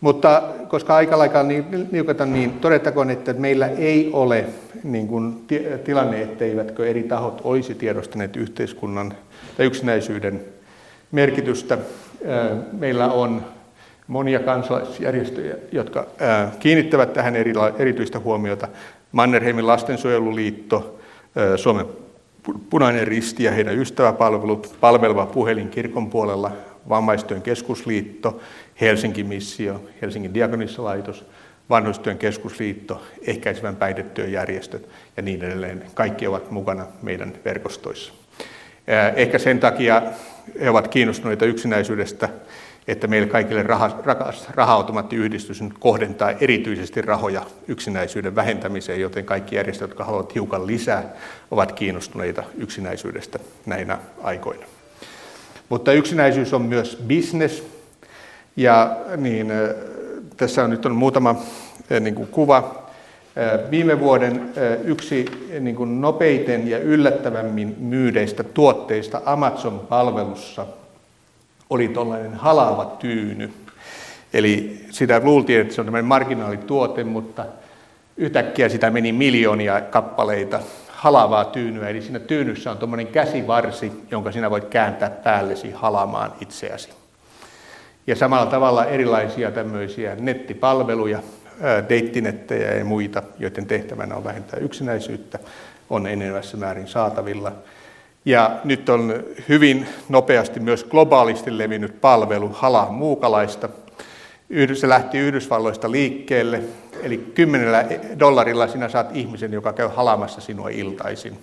[0.00, 4.44] Mutta koska aika niin niukata, niin todettakoon, että meillä ei ole
[4.84, 5.44] niin kuin,
[5.84, 9.14] tilanne, etteivätkö eri tahot olisi tiedostaneet yhteiskunnan
[9.56, 10.40] tai yksinäisyyden
[11.12, 11.78] merkitystä.
[12.72, 13.44] Meillä on
[14.06, 16.06] monia kansalaisjärjestöjä, jotka
[16.58, 17.36] kiinnittävät tähän
[17.78, 18.68] erityistä huomiota.
[19.12, 21.00] Mannerheimin lastensuojeluliitto,
[21.56, 21.86] Suomen
[22.70, 26.52] Punainen Risti ja heidän ystäväpalvelut, palveleva puhelin kirkon puolella,
[26.88, 28.40] Vammaistyön keskusliitto,
[28.80, 31.24] Helsingin missio, Helsingin diakonissalaitos,
[31.70, 35.82] Vanhustyön keskusliitto, ehkäisevän päihdetyön järjestöt ja niin edelleen.
[35.94, 38.12] Kaikki ovat mukana meidän verkostoissa.
[39.16, 40.02] Ehkä sen takia
[40.60, 42.28] he ovat kiinnostuneita yksinäisyydestä
[42.88, 50.04] että meille kaikille raha, rakas raha-automaattiyhdistys kohdentaa erityisesti rahoja yksinäisyyden vähentämiseen, joten kaikki järjestöt, jotka
[50.04, 51.04] haluavat hiukan lisää,
[51.50, 54.66] ovat kiinnostuneita yksinäisyydestä näinä aikoina.
[55.68, 57.62] Mutta yksinäisyys on myös business,
[58.56, 59.52] ja niin,
[60.36, 61.36] tässä on nyt on muutama
[62.00, 62.82] niin kuin kuva.
[63.70, 64.52] Viime vuoden
[64.84, 65.24] yksi
[65.60, 70.66] niin kuin nopeiten ja yllättävämmin myydeistä tuotteista Amazon-palvelussa–
[71.72, 73.52] oli tuollainen halava tyyny.
[74.32, 77.44] Eli sitä luultiin, että se on tämmöinen marginaalituote, mutta
[78.16, 81.88] yhtäkkiä sitä meni miljoonia kappaleita halavaa tyynyä.
[81.88, 86.88] Eli siinä tyynyssä on tuommoinen käsivarsi, jonka sinä voit kääntää päällesi halamaan itseäsi.
[88.06, 91.18] Ja samalla tavalla erilaisia tämmöisiä nettipalveluja,
[91.88, 95.38] deittinettejä ja muita, joiden tehtävänä on vähentää yksinäisyyttä,
[95.90, 97.52] on enenevässä määrin saatavilla.
[98.24, 103.68] Ja nyt on hyvin nopeasti myös globaalisti levinnyt palvelu Hala Muukalaista.
[104.74, 106.62] Se lähti Yhdysvalloista liikkeelle,
[107.02, 107.84] eli kymmenellä
[108.18, 111.38] dollarilla sinä saat ihmisen, joka käy halamassa sinua iltaisin.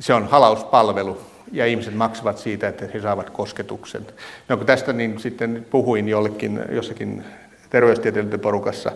[0.00, 1.18] Se on halauspalvelu
[1.52, 4.06] ja ihmiset maksavat siitä, että he saavat kosketuksen.
[4.48, 7.24] No, kun tästä niin sitten puhuin jollekin, jossakin
[7.70, 8.92] terveystieteilijöiden porukassa,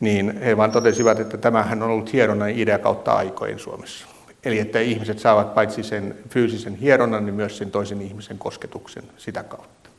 [0.00, 4.17] niin he vaan totesivat, että tämähän on ollut hieronnan idea kautta aikojen Suomessa.
[4.44, 9.42] Eli että ihmiset saavat paitsi sen fyysisen hieronnan, niin myös sen toisen ihmisen kosketuksen sitä
[9.42, 9.90] kautta.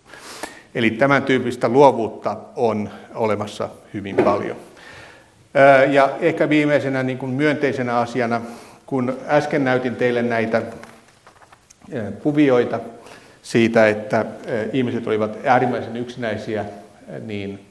[0.75, 4.57] Eli tämän tyyppistä luovuutta on olemassa hyvin paljon.
[5.89, 8.41] Ja ehkä viimeisenä niin kuin myönteisenä asiana,
[8.85, 10.61] kun äsken näytin teille näitä
[12.23, 12.79] kuvioita
[13.41, 14.25] siitä, että
[14.73, 16.65] ihmiset olivat äärimmäisen yksinäisiä,
[17.25, 17.65] niin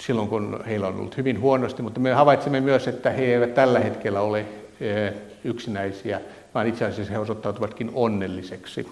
[0.00, 3.78] silloin kun heillä on ollut hyvin huonosti, mutta me havaitsemme myös, että he eivät tällä
[3.78, 4.44] hetkellä ole
[4.80, 5.12] eh,
[5.44, 6.20] yksinäisiä,
[6.54, 8.86] vaan itse asiassa he osoittautuvatkin onnelliseksi.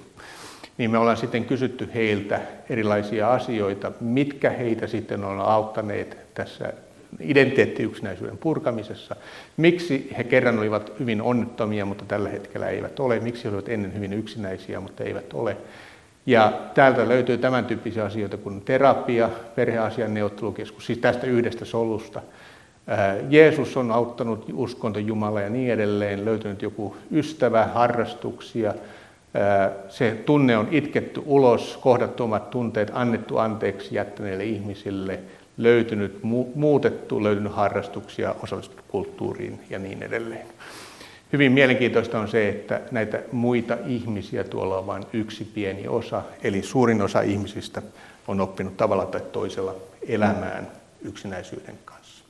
[0.78, 2.40] Niin me ollaan sitten kysytty heiltä
[2.70, 6.72] erilaisia asioita, mitkä heitä sitten on auttaneet tässä
[7.20, 9.16] identiteettiyksinäisyyden purkamisessa.
[9.56, 13.20] Miksi he kerran olivat hyvin onnettomia, mutta tällä hetkellä eivät ole.
[13.20, 15.56] Miksi he olivat ennen hyvin yksinäisiä, mutta eivät ole.
[16.28, 22.22] Ja täältä löytyy tämän tyyppisiä asioita kuin terapia, perheasian neuvottelukeskus, siis tästä yhdestä solusta.
[23.28, 28.74] Jeesus on auttanut uskonto Jumala ja niin edelleen, löytynyt joku ystävä, harrastuksia.
[29.88, 35.18] Se tunne on itketty ulos, kohdattu omat tunteet, annettu anteeksi jättäneille ihmisille,
[35.58, 36.18] löytynyt,
[36.54, 40.46] muutettu, löytynyt harrastuksia, osallistuttu kulttuuriin ja niin edelleen.
[41.32, 46.62] Hyvin mielenkiintoista on se, että näitä muita ihmisiä tuolla on vain yksi pieni osa, eli
[46.62, 47.82] suurin osa ihmisistä
[48.28, 49.74] on oppinut tavalla tai toisella
[50.08, 50.68] elämään
[51.02, 52.24] yksinäisyyden kanssa.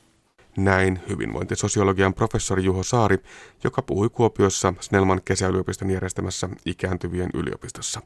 [0.57, 3.19] Näin hyvinvointisosiologian professori Juho Saari,
[3.65, 8.01] joka puhui Kuopiossa Snellman kesäyliopiston järjestämässä ikääntyvien yliopistossa.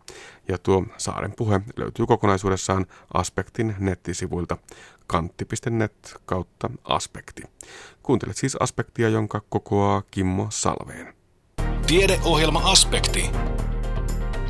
[0.48, 4.56] Ja tuo Saaren puhe löytyy kokonaisuudessaan Aspektin nettisivuilta
[5.06, 7.42] kantti.net kautta aspekti.
[8.02, 11.14] Kuuntelet siis aspektia, jonka kokoaa Kimmo Salveen.
[11.86, 13.30] Tiedeohjelma Aspekti.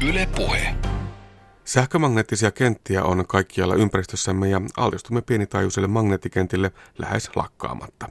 [0.09, 0.75] Yle Puhe.
[1.65, 8.09] Sähkömagneettisia kenttiä on kaikkialla ympäristössämme ja altistumme pienitaajuisille magneettikentille lähes lakkaamatta.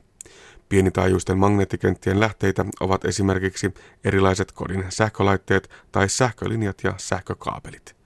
[0.69, 3.73] Pienitaajuisten magneettikenttien lähteitä ovat esimerkiksi
[4.03, 8.00] erilaiset kodin sähkölaitteet tai sähkölinjat ja sähkökaapelit.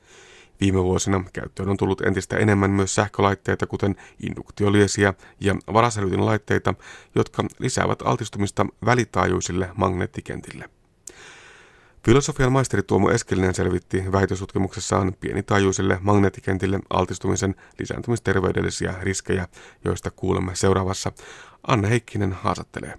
[0.62, 3.96] Viime vuosina käyttöön on tullut entistä enemmän myös sähkölaitteita, kuten
[4.28, 6.74] induktioliesiä ja varasälytin laitteita,
[7.16, 10.70] jotka lisäävät altistumista välitaajuisille magneettikentille.
[12.06, 19.48] Filosofian maisteri Tuomo Eskelinen selvitti väitösutkimuksessaan pienitaajuisille magneettikentille altistumisen lisääntymisterveydellisiä riskejä,
[19.86, 21.12] joista kuulemme seuraavassa.
[21.68, 22.94] Anne Heikkinen haastattelee.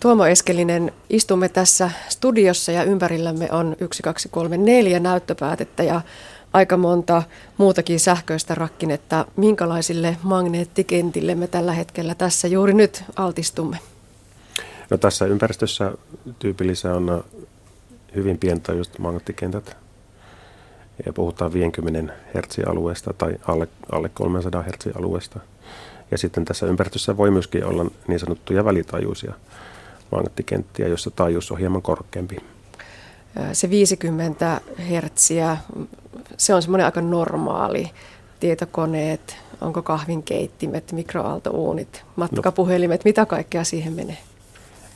[0.00, 6.00] Tuomo Eskelinen, istumme tässä studiossa ja ympärillämme on 1, 2, 3, 4 näyttöpäätettä ja
[6.54, 7.22] aika monta
[7.58, 9.26] muutakin sähköistä rakkinetta.
[9.36, 13.78] Minkälaisille magneettikentille me tällä hetkellä tässä juuri nyt altistumme?
[14.90, 15.92] No tässä ympäristössä
[16.38, 17.24] tyypillisiä on
[18.14, 19.76] hyvin pientaajuiset magneettikentät.
[21.06, 25.40] Ja puhutaan 50 Hz alueesta tai alle, alle 300 Hz alueesta.
[26.10, 29.34] Ja sitten tässä ympäristössä voi myöskin olla niin sanottuja välitaajuisia
[30.12, 32.53] magneettikenttiä, joissa taajuus on hieman korkeampi.
[33.52, 35.30] Se 50 Hz,
[36.36, 37.90] se on semmoinen aika normaali.
[38.40, 43.08] Tietokoneet, onko kahvinkeittimet, mikroaaltouunit, matkapuhelimet, no.
[43.08, 44.18] mitä kaikkea siihen menee?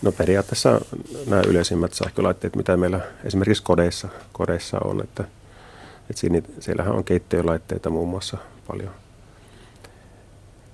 [0.03, 0.81] No periaatteessa
[1.27, 5.25] nämä yleisimmät sähkölaitteet, mitä meillä esimerkiksi kodeissa, kodeissa on, että,
[6.11, 8.91] että siinä, siellähän on keittiölaitteita muun muassa paljon.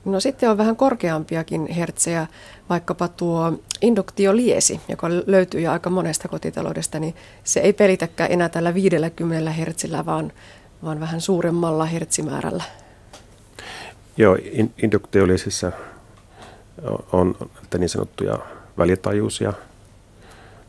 [0.04, 2.26] No sitten on vähän korkeampiakin hertsejä,
[2.68, 8.74] vaikkapa tuo induktioliesi, joka löytyy jo aika monesta kotitaloudesta, niin se ei pelitäkään enää tällä
[8.74, 10.32] 50 hertsillä, vaan,
[10.84, 12.64] vaan vähän suuremmalla hertsimäärällä.
[14.16, 15.72] Joo, in, induktioliesissä
[17.12, 17.36] on,
[17.78, 18.38] niin sanottuja
[18.78, 19.52] välitaajuisia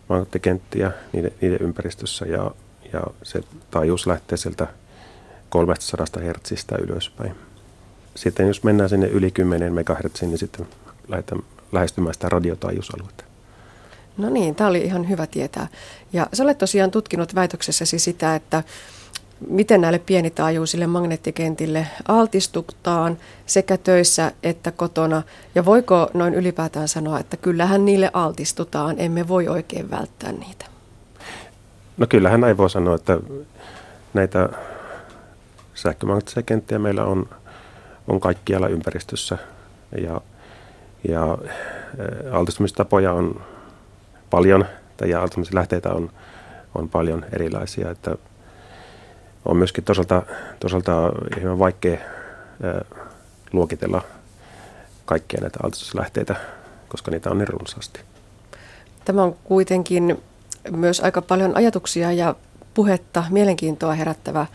[0.09, 2.51] magneettikenttiä niiden, niiden ympäristössä ja,
[2.93, 4.67] ja se taajuus lähtee sieltä
[5.49, 7.44] 300 Hz ylöspäin.
[8.15, 10.67] Sitten jos mennään sinne yli 10 MHz, niin sitten
[11.07, 11.41] lähdetään
[11.71, 13.23] lähestymään sitä radiotaajuusaluetta.
[14.17, 15.67] No niin, tämä oli ihan hyvä tietää.
[16.13, 18.63] Ja sä olet tosiaan tutkinut väitöksessäsi sitä, että
[19.49, 25.23] miten näille pienitaajuisille magneettikentille altistutaan sekä töissä että kotona.
[25.55, 30.65] Ja voiko noin ylipäätään sanoa, että kyllähän niille altistutaan, emme voi oikein välttää niitä?
[31.97, 33.19] No kyllähän näin voi sanoa, että
[34.13, 34.49] näitä
[35.73, 37.29] sähkömagneettisia kenttiä meillä on,
[38.07, 39.37] on kaikkialla ympäristössä
[40.01, 40.21] ja,
[41.07, 41.37] ja
[42.31, 43.41] altistumistapoja on
[44.29, 44.65] paljon
[45.05, 46.11] ja altistumislähteitä on,
[46.75, 48.15] on paljon erilaisia, että
[49.45, 50.23] on myöskin toisaalta,
[50.59, 51.99] toisaalta ihan vaikea
[53.53, 54.01] luokitella
[55.05, 56.35] kaikkia näitä altistuslähteitä,
[56.89, 57.99] koska niitä on niin runsaasti.
[59.05, 60.23] Tämä on kuitenkin
[60.71, 62.35] myös aika paljon ajatuksia ja
[62.73, 64.45] puhetta, mielenkiintoa herättävä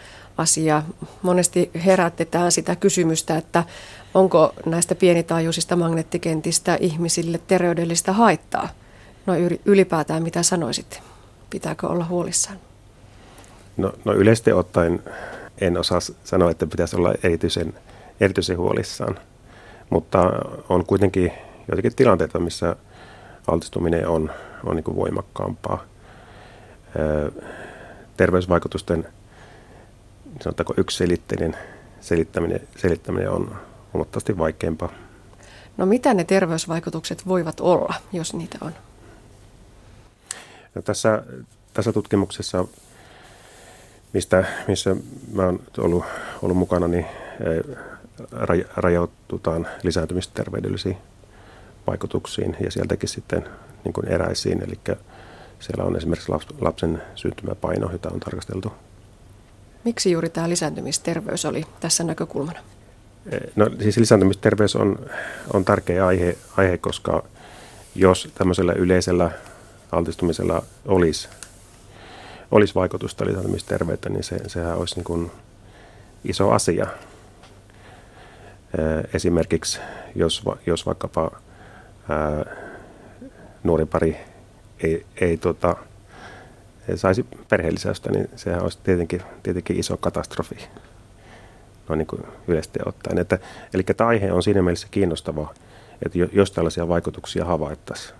[0.41, 0.82] asia.
[1.22, 3.64] Monesti herätetään sitä kysymystä, että
[4.14, 8.68] onko näistä pienitaajuisista magneettikentistä ihmisille terveydellistä haittaa.
[9.26, 9.34] No
[9.64, 11.03] ylipäätään mitä sanoisit?
[11.51, 12.59] Pitääkö olla huolissaan?
[13.76, 15.03] No, no yleisesti ottaen
[15.61, 17.74] en osaa sanoa, että pitäisi olla erityisen,
[18.20, 19.18] erityisen huolissaan,
[19.91, 20.32] mutta
[20.68, 21.32] on kuitenkin
[21.68, 22.76] joitakin tilanteita, missä
[23.47, 24.30] altistuminen on,
[24.64, 25.84] on niin voimakkaampaa.
[28.16, 29.07] terveysvaikutusten
[30.41, 31.57] sanotaanko yksiselitteinen
[32.01, 33.57] selittäminen, selittäminen on
[33.93, 34.93] huomattavasti vaikeampaa.
[35.76, 38.72] No mitä ne terveysvaikutukset voivat olla, jos niitä on?
[40.74, 41.22] No tässä,
[41.74, 42.64] tässä tutkimuksessa
[44.12, 44.97] mistä, missä
[45.33, 46.05] mä oon ollut,
[46.43, 47.07] ollut mukana, niin
[47.41, 47.76] eh,
[48.76, 50.97] rajaututaan lisääntymisterveydellisiin
[51.87, 53.49] vaikutuksiin ja sieltäkin sitten
[53.85, 54.62] niin kuin eräisiin.
[54.62, 54.97] Eli
[55.61, 58.72] siellä on esimerkiksi lapsen syntymäpaino, jota on tarkasteltu.
[59.85, 62.59] Miksi juuri tämä lisääntymisterveys oli tässä näkökulmana?
[63.57, 64.99] No siis lisääntymisterveys on,
[65.53, 67.24] on tärkeä aihe, aihe, koska
[67.95, 69.31] jos tämmöisellä yleisellä
[69.93, 71.28] altistumisella olisi
[72.51, 75.31] olisi vaikutusta lisääntymisterveyttä, niin se, sehän olisi niin kuin
[76.24, 76.87] iso asia.
[79.14, 79.81] Esimerkiksi
[80.14, 81.31] jos, jos vaikkapa
[82.09, 82.57] ää,
[83.64, 84.16] nuori pari
[84.83, 85.76] ei, ei, tota,
[86.95, 90.57] saisi perheellisäystä, niin sehän olisi tietenkin, tietenkin iso katastrofi
[91.91, 93.18] noin niin kuin yleisesti ottaen.
[93.18, 93.39] Että,
[93.74, 95.55] eli tämä aihe on siinä mielessä kiinnostava,
[96.05, 98.14] että jos tällaisia vaikutuksia havaittaisiin,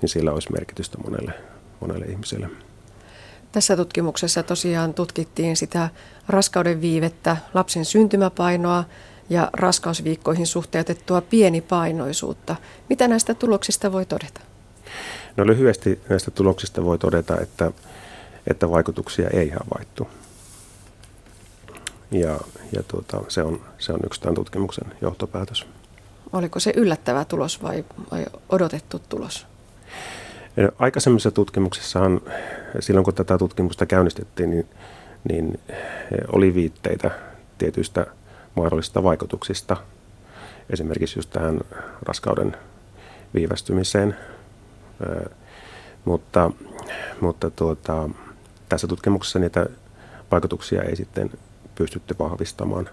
[0.00, 1.32] niin sillä olisi merkitystä monelle,
[1.80, 2.50] monelle ihmiselle.
[3.52, 5.88] Tässä tutkimuksessa tosiaan tutkittiin sitä
[6.28, 8.84] raskauden viivettä, lapsen syntymäpainoa
[9.30, 12.56] ja raskausviikkoihin suhteutettua pienipainoisuutta.
[12.88, 14.40] Mitä näistä tuloksista voi todeta?
[15.36, 17.70] No lyhyesti näistä tuloksista voi todeta, että,
[18.46, 20.08] että vaikutuksia ei havaittu.
[22.10, 22.40] Ja,
[22.72, 25.66] ja tuota, se, on, se on yksi tämän tutkimuksen johtopäätös.
[26.32, 29.46] Oliko se yllättävä tulos vai, vai odotettu tulos?
[30.78, 32.20] Aikaisemmissa tutkimuksissahan,
[32.80, 34.68] silloin kun tätä tutkimusta käynnistettiin, niin,
[35.28, 35.60] niin
[36.32, 37.10] oli viitteitä
[37.58, 38.06] tietyistä
[38.54, 39.76] mahdollisista vaikutuksista.
[40.70, 41.60] Esimerkiksi just tähän
[42.02, 42.56] raskauden
[43.34, 44.16] viivästymiseen.
[46.04, 46.50] Mutta,
[47.20, 48.10] mutta tuota,
[48.68, 49.66] tässä tutkimuksessa niitä
[50.30, 51.30] vaikutuksia ei sitten
[51.74, 52.88] pystytty vahvistamaan.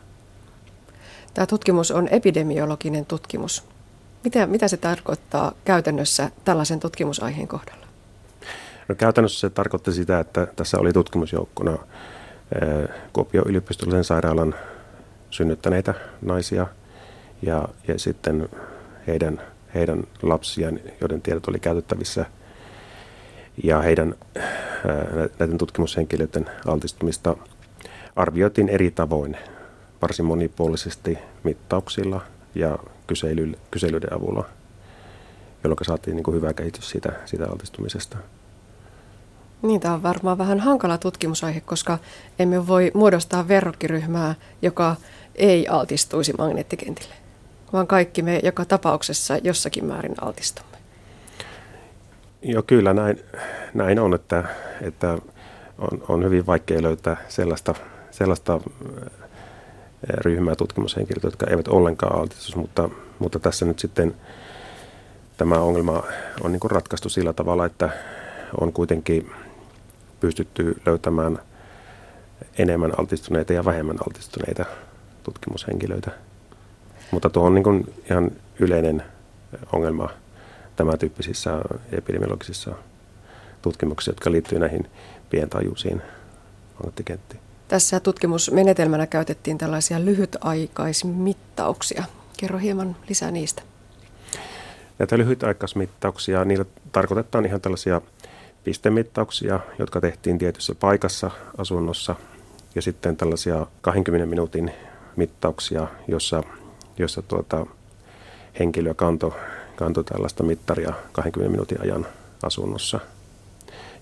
[1.34, 3.64] Tämä tutkimus on epidemiologinen tutkimus.
[4.24, 7.88] Mitä, mitä se tarkoittaa käytännössä tällaisen tutkimusaiheen kohdalla?
[8.88, 11.78] No, käytännössä se tarkoitti sitä, että tässä oli tutkimusjoukkona
[13.14, 14.56] Kuopion yliopistollisen sairaalan
[15.30, 16.68] synnyttäneitä naisia
[17.42, 18.50] ja, ja sitten
[19.08, 19.42] heidän,
[19.76, 22.26] heidän lapsiaan, joiden tiedot oli käytettävissä
[23.64, 24.16] ja heidän
[25.40, 27.36] näiden tutkimushenkilöiden altistumista
[28.16, 29.38] arvioitiin eri tavoin,
[30.02, 32.22] varsin monipuolisesti mittauksilla
[32.56, 34.46] ja kysely, kyselyiden avulla,
[35.64, 38.18] jolloin saatiin niin kuin hyvä kehitys siitä, siitä altistumisesta.
[39.62, 41.98] Niin, tämä on varmaan vähän hankala tutkimusaihe, koska
[42.40, 44.96] emme voi muodostaa verrokkiryhmää, joka
[45.36, 47.14] ei altistuisi magneettikentille,
[47.74, 50.78] vaan kaikki me joka tapauksessa jossakin määrin altistumme.
[52.42, 53.20] Joo, kyllä näin,
[53.74, 54.44] näin on, että,
[54.82, 55.18] että
[55.78, 57.76] on, on hyvin vaikea löytää sellaista,
[58.12, 58.60] sellaista
[60.04, 64.16] ryhmää tutkimushenkilöitä, jotka eivät ollenkaan altistu, mutta, mutta tässä nyt sitten
[65.38, 66.04] tämä ongelma
[66.44, 67.90] on niin ratkaistu sillä tavalla, että
[68.62, 69.32] on kuitenkin
[70.20, 71.40] pystytty löytämään
[72.58, 74.66] enemmän altistuneita ja vähemmän altistuneita
[75.24, 76.12] tutkimushenkilöitä.
[77.12, 79.04] Mutta tuo on niin kuin ihan yleinen
[79.74, 80.10] ongelma
[80.76, 82.72] tämän tyyppisissä epidemiologisissa
[83.62, 84.88] tutkimuksissa, jotka liittyy näihin
[85.30, 86.02] pientajuisiin
[86.74, 87.42] magneettikenttiin.
[87.68, 92.04] Tässä tutkimusmenetelmänä käytettiin tällaisia lyhytaikaismittauksia.
[92.38, 93.62] Kerro hieman lisää niistä.
[95.00, 98.02] Näitä lyhytaikaismittauksia, niillä tarkoitetaan ihan tällaisia
[98.64, 102.16] pistemittauksia, jotka tehtiin tietyssä paikassa asunnossa.
[102.76, 104.72] Ja sitten tällaisia 20 minuutin
[105.16, 106.44] mittauksia, jossa,
[107.02, 107.66] jossa tuota,
[108.60, 109.32] henkilö kantoi
[109.82, 112.08] kanto tällaista mittaria 20 minuutin ajan
[112.44, 113.00] asunnossa.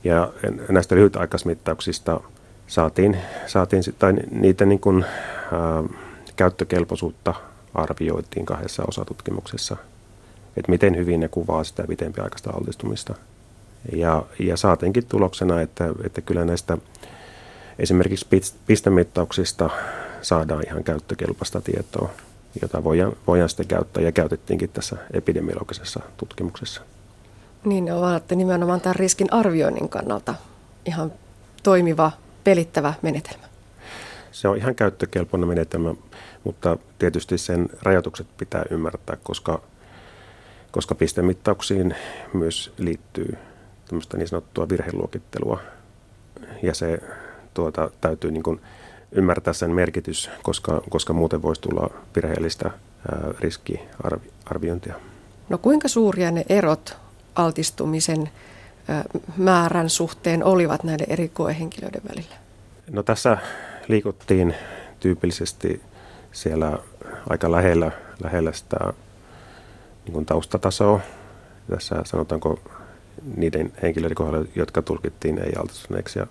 [0.04, 0.34] Ja
[0.70, 2.22] näistä lyhytaikaismittauksista
[2.68, 5.06] saatiin, saatiin tai niitä niin kuin,
[5.52, 5.84] ää,
[6.36, 7.34] käyttökelpoisuutta
[7.74, 9.78] arvioitiin kahdessa osatutkimuksessa,
[10.58, 13.16] että miten hyvin ne kuvaa sitä pitempiaikaista altistumista.
[13.96, 16.78] Ja, ja saatiinkin tuloksena, että, että kyllä näistä
[17.80, 18.28] esimerkiksi
[18.68, 19.70] pistemittauksista
[20.22, 22.10] saadaan ihan käyttökelpoista tietoa,
[22.62, 26.82] jota voidaan, voidaan sitten käyttää ja käytettiinkin tässä epidemiologisessa tutkimuksessa.
[27.66, 30.36] Niin, ne ovat nimenomaan tämän riskin arvioinnin kannalta
[30.86, 31.12] ihan
[31.64, 32.12] toimiva
[32.44, 33.44] pelittävä menetelmä?
[34.32, 35.94] Se on ihan käyttökelpoinen menetelmä,
[36.44, 39.62] mutta tietysti sen rajoitukset pitää ymmärtää, koska,
[40.72, 41.96] koska pistemittauksiin
[42.34, 43.38] myös liittyy
[43.86, 45.60] tämmöistä niin sanottua virheluokittelua.
[46.64, 47.00] Ja se
[47.54, 48.62] tuota, täytyy niin kuin
[49.12, 52.72] ymmärtää sen merkitys, koska, koska muuten voisi tulla virheellistä
[53.40, 54.96] riskiarviointia.
[55.50, 56.98] No kuinka suuria ne erot
[57.36, 58.30] altistumisen
[59.38, 62.36] määrän suhteen olivat näiden eri koehenkilöiden välillä?
[62.92, 63.38] No tässä
[63.88, 64.56] liikuttiin
[65.00, 65.82] tyypillisesti
[66.32, 66.78] siellä
[67.30, 67.92] aika lähellä,
[68.24, 68.78] lähellä sitä
[70.06, 71.00] niin kuin taustatasoa.
[71.70, 72.60] Tässä sanotaanko
[73.36, 76.20] niiden henkilöiden kohdalla, jotka tulkittiin ei-altistuneeksi.
[76.20, 76.28] Ja,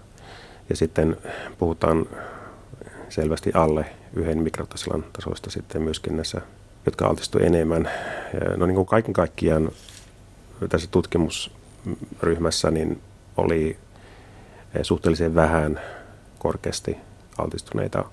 [0.70, 1.16] ja sitten
[1.58, 2.06] puhutaan
[3.08, 6.40] selvästi alle yhden mikrotasilan tasoista sitten myöskin näissä,
[6.86, 7.90] jotka altistuivat enemmän.
[8.56, 9.70] No niin kuin kaiken kaikkiaan
[10.68, 11.50] tässä tutkimus
[12.22, 13.00] ryhmässä niin
[13.36, 13.78] oli
[14.74, 15.80] eh, suhteellisen vähän
[16.38, 16.96] korkeasti
[17.38, 18.04] altistuneita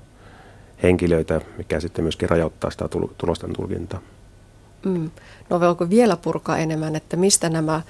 [0.83, 2.85] henkilöitä, mikä sitten myöskin rajoittaa sitä
[3.17, 4.01] tulosten tulkintaa.
[4.85, 5.11] Mm.
[5.49, 7.81] No voiko vielä purkaa enemmän, että mistä nämä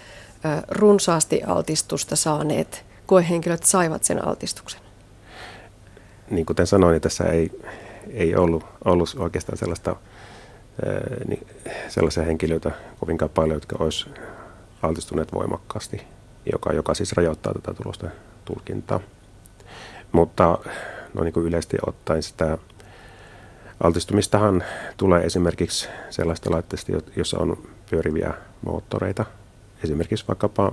[0.67, 4.84] runsaasti altistusta saaneet koehenkilöt saivat sen altistuksen?
[6.30, 7.61] Niin kuten sanoin, niin tässä ei,
[8.09, 9.95] ei ollut, ollut oikeastaan sellaista,
[11.28, 11.47] niin
[11.88, 14.09] sellaisia henkilöitä kovinkaan paljon, jotka olisi
[14.82, 16.01] altistuneet voimakkaasti,
[16.51, 18.11] joka, joka siis rajoittaa tätä tulosten
[18.45, 18.99] tulkintaa.
[20.11, 20.57] Mutta
[21.13, 22.57] no niin kuin yleisesti ottaen sitä
[23.84, 24.63] Altistumistahan
[24.97, 27.57] tulee esimerkiksi sellaista laitteista, jossa on
[27.89, 29.26] pyöriviä moottoreita.
[29.84, 30.71] Esimerkiksi vaikkapa,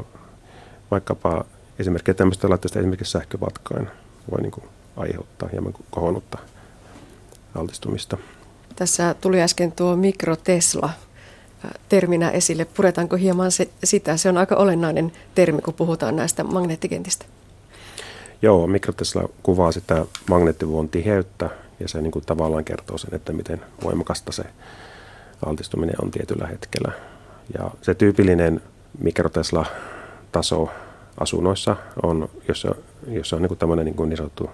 [0.90, 1.44] vaikkapa
[1.78, 3.90] esimerkiksi tämmöistä laitteista esimerkiksi sähkövatkain
[4.30, 4.64] voi niin kuin
[4.96, 6.38] aiheuttaa hieman kohonnutta
[7.54, 8.16] altistumista.
[8.76, 10.90] Tässä tuli äsken tuo mikrotesla
[11.88, 12.64] terminä esille.
[12.64, 14.16] Puretaanko hieman se, sitä?
[14.16, 17.24] Se on aika olennainen termi, kun puhutaan näistä magneettikentistä.
[18.42, 23.60] Joo, mikrotesla kuvaa sitä magneettivuon tiheyttä ja se niin kuin tavallaan kertoo sen, että miten
[23.84, 24.42] voimakasta se
[25.46, 26.92] altistuminen on tietyllä hetkellä.
[27.58, 28.60] Ja se tyypillinen
[28.98, 30.68] mikrotesla-taso
[31.20, 32.66] asunnoissa on, jos,
[33.06, 34.50] jos on niin kuin tämmöinen niin, kuin niin sanottu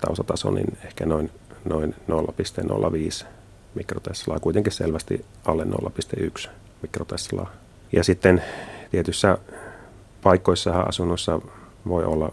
[0.00, 1.30] taustataso, niin ehkä noin,
[1.64, 3.26] noin 0,05
[3.74, 6.48] mikroteslaa, kuitenkin selvästi alle 0,1
[6.82, 7.50] mikroteslaa.
[7.92, 8.42] Ja sitten
[8.90, 9.38] tietyissä
[10.22, 11.40] paikoissa asunnossa
[11.88, 12.32] voi olla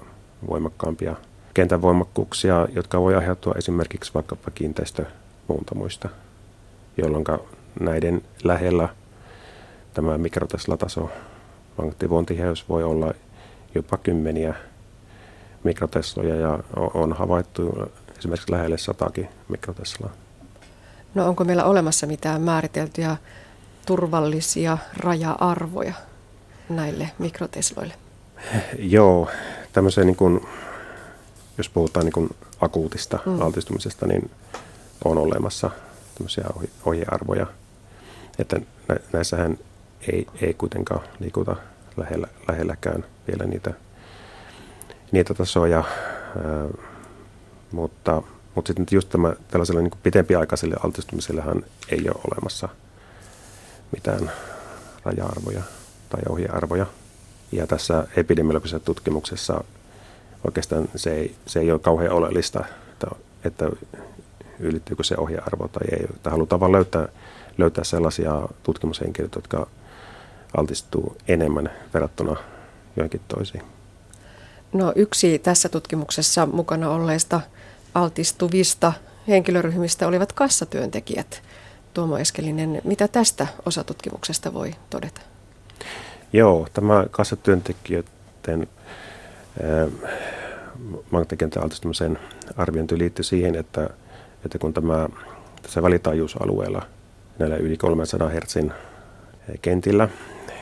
[0.50, 1.16] voimakkaampia
[1.54, 6.10] kentän voimakkuuksia, jotka voi aiheutua esimerkiksi vaikkapa kiinteistömuuntamuista,
[6.98, 7.24] jolloin
[7.80, 8.90] näiden lähellä
[9.94, 11.10] tämä mikrotesla-taso,
[11.78, 13.14] magneettivuontiheys voi olla
[13.76, 14.54] jopa kymmeniä
[15.66, 16.60] mikrotesloja ja
[16.94, 20.12] on havaittu esimerkiksi lähelle satakin mikroteslaa.
[21.16, 23.18] No onko meillä olemassa mitään määriteltyjä
[23.86, 25.94] turvallisia raja-arvoja
[26.70, 27.94] näille mikrotesloille?
[28.80, 29.30] Joo,
[29.74, 30.48] tämmöiseen niin kuin,
[31.58, 32.30] jos puhutaan niin kuin
[32.62, 33.42] akuutista mm.
[33.42, 34.32] altistumisesta, niin
[35.06, 35.72] on olemassa
[36.16, 36.46] tämmöisiä
[36.86, 37.48] ohjearvoja,
[38.40, 38.60] että
[39.14, 39.60] näissähän
[40.14, 41.56] ei, ei kuitenkaan liikuta
[41.98, 43.74] lähellä, lähelläkään vielä niitä,
[45.12, 46.68] niitä tasoja, ää,
[47.72, 48.22] mutta,
[48.56, 52.70] mutta sitten just tämä, tällaiselle niin pitempiaikaiselle altistumisellehan ei ole olemassa
[53.92, 54.32] mitään
[55.04, 55.62] raja-arvoja
[56.10, 56.86] tai ohjearvoja.
[57.52, 59.64] Ja tässä epidemiologisessa tutkimuksessa
[60.48, 63.08] oikeastaan se ei, se ei ole kauhean oleellista, että,
[63.44, 63.70] että
[64.60, 66.06] ylittyykö se ohjearvo tai ei.
[66.16, 67.08] Että halutaan vain löytää,
[67.58, 69.68] löytää sellaisia tutkimushenkilöitä, jotka
[70.58, 72.36] altistuu enemmän verrattuna
[72.96, 73.75] joihinkin toisiin.
[74.76, 77.42] No yksi tässä tutkimuksessa mukana olleista
[77.94, 78.94] altistuvista
[79.28, 81.42] henkilöryhmistä olivat kassatyöntekijät.
[81.94, 85.22] Tuomo Eskelinen, mitä tästä osatutkimuksesta voi todeta?
[86.34, 88.68] Joo, tämä kassatyöntekijöiden
[91.12, 92.20] magneettikentän altistumisen
[92.58, 93.90] arviointi liittyy siihen, että,
[94.46, 95.10] että kun tämä
[95.62, 96.82] tässä välitaajuusalueella
[97.40, 98.58] näillä yli 300 Hz
[99.62, 100.10] kentillä,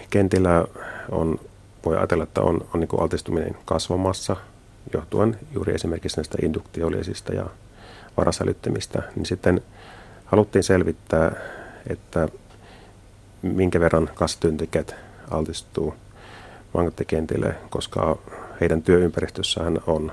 [0.09, 0.65] kentillä
[1.11, 1.39] on,
[1.85, 4.35] voi ajatella, että on, on niin altistuminen kasvamassa
[4.93, 7.45] johtuen juuri esimerkiksi näistä induktioliesistä ja
[8.17, 9.61] varasälyttimistä, niin sitten
[10.25, 11.31] haluttiin selvittää,
[11.89, 12.27] että
[13.41, 14.95] minkä verran kassatyöntekijät
[15.31, 15.95] altistuu
[16.73, 18.17] magneettikentille, koska
[18.61, 20.11] heidän työympäristössään on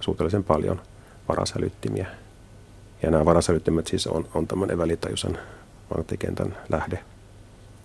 [0.00, 0.80] suhteellisen paljon
[1.28, 2.06] varasälyttimiä.
[3.02, 5.38] Ja nämä varasälyttimet siis on, on tämmöinen välitajuisen
[5.90, 6.98] magneettikentän lähde.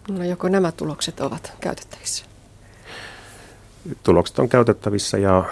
[0.09, 2.25] No joko nämä tulokset ovat käytettävissä?
[4.03, 5.43] Tulokset on käytettävissä ja,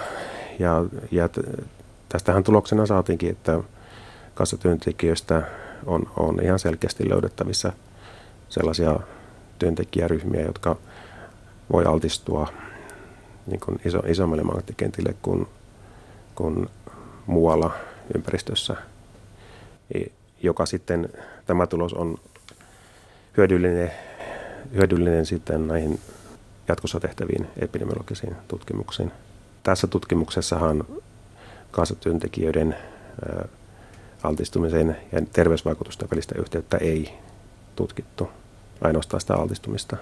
[0.58, 1.28] ja, ja
[2.08, 3.60] tästähän tuloksena saatiinkin, että
[4.34, 5.42] kassatyöntekijöistä
[5.86, 7.72] on, on ihan selkeästi löydettävissä
[8.48, 9.00] sellaisia
[9.58, 10.76] työntekijäryhmiä, jotka
[11.72, 12.48] voi altistua
[13.46, 15.46] niin kuin iso, isommille magneettikentille kuin,
[16.34, 16.68] kuin
[17.26, 17.70] muualla
[18.14, 18.76] ympäristössä,
[20.42, 21.08] joka sitten
[21.46, 22.18] tämä tulos on
[23.36, 23.90] hyödyllinen,
[24.74, 26.00] hyödyllinen sitten näihin
[26.68, 29.12] jatkossa tehtäviin epidemiologisiin tutkimuksiin.
[29.62, 30.84] Tässä tutkimuksessahan
[31.70, 32.76] kansatyöntekijöiden
[34.22, 37.14] altistumisen ja terveysvaikutusten välistä yhteyttä ei
[37.76, 38.28] tutkittu,
[38.80, 39.96] ainoastaan sitä altistumista.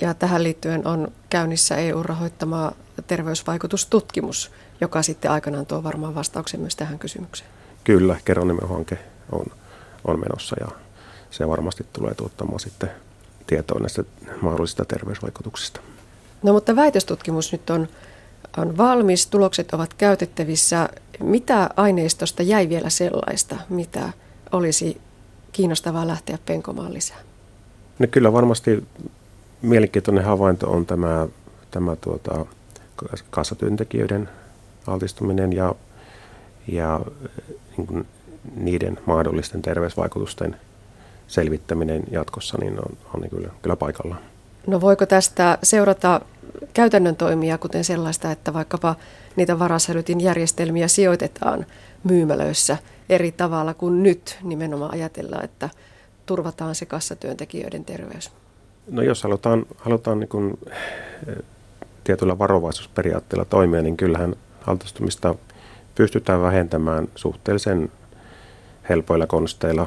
[0.00, 2.72] Ja tähän liittyen on käynnissä EU-rahoittama
[3.06, 4.50] terveysvaikutustutkimus,
[4.80, 7.50] joka sitten aikanaan tuo varmaan vastauksen myös tähän kysymykseen.
[7.84, 8.98] Kyllä, Keronimen-hanke
[9.32, 9.46] on,
[10.04, 10.68] on menossa ja
[11.30, 12.90] se varmasti tulee tuottamaan sitten
[13.46, 14.04] tietoa näistä
[14.42, 15.80] mahdollisista terveysvaikutuksista.
[16.44, 17.88] No mutta väitöstutkimus nyt on,
[18.56, 20.88] on valmis, tulokset ovat käytettävissä.
[21.20, 24.12] Mitä aineistosta jäi vielä sellaista, mitä
[24.52, 25.00] olisi
[25.52, 27.16] kiinnostavaa lähteä penkomaan lisää?
[27.98, 28.84] No kyllä varmasti
[29.62, 31.28] mielenkiintoinen havainto on tämä,
[31.70, 32.46] tämä tuota,
[33.30, 34.28] kassatyöntekijöiden
[34.86, 35.74] altistuminen ja,
[36.68, 37.00] ja
[37.76, 38.06] niin kuin
[38.56, 40.56] niiden mahdollisten terveysvaikutusten
[41.28, 44.33] selvittäminen jatkossa niin on, on niin kyllä, kyllä paikallaan.
[44.66, 46.20] No voiko tästä seurata
[46.74, 48.94] käytännön toimia, kuten sellaista, että vaikkapa
[49.36, 51.66] niitä varasälytin järjestelmiä sijoitetaan
[52.04, 55.68] myymälöissä eri tavalla kuin nyt nimenomaan ajatellaan, että
[56.26, 58.30] turvataan se kassatyöntekijöiden terveys?
[58.90, 60.58] No jos halutaan, halutaan niin kuin,
[61.26, 61.36] eh,
[62.04, 64.36] tietyllä varovaisuusperiaatteella toimia, niin kyllähän
[64.66, 65.34] altistumista
[65.94, 67.92] pystytään vähentämään suhteellisen
[68.88, 69.86] helpoilla konsteilla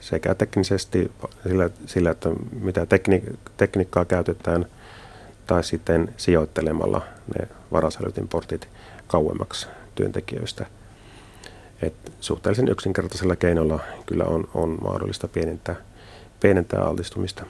[0.00, 1.12] sekä teknisesti
[1.42, 2.28] sillä, sillä että
[2.60, 3.22] mitä tekni,
[3.56, 4.66] tekniikkaa käytetään,
[5.46, 7.02] tai sitten sijoittelemalla
[7.38, 8.68] ne varasälytinportit
[9.06, 10.66] kauemmaksi työntekijöistä.
[11.82, 15.76] Et suhteellisen yksinkertaisella keinolla kyllä on, on mahdollista pienentää,
[16.40, 17.46] pienentää altistumista.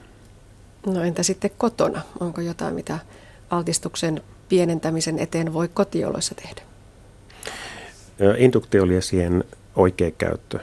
[0.86, 2.02] No entä sitten kotona?
[2.20, 2.98] Onko jotain, mitä
[3.50, 6.62] altistuksen pienentämisen eteen voi kotioloissa tehdä?
[8.36, 9.44] Induktioliesien
[9.76, 10.58] oikea käyttö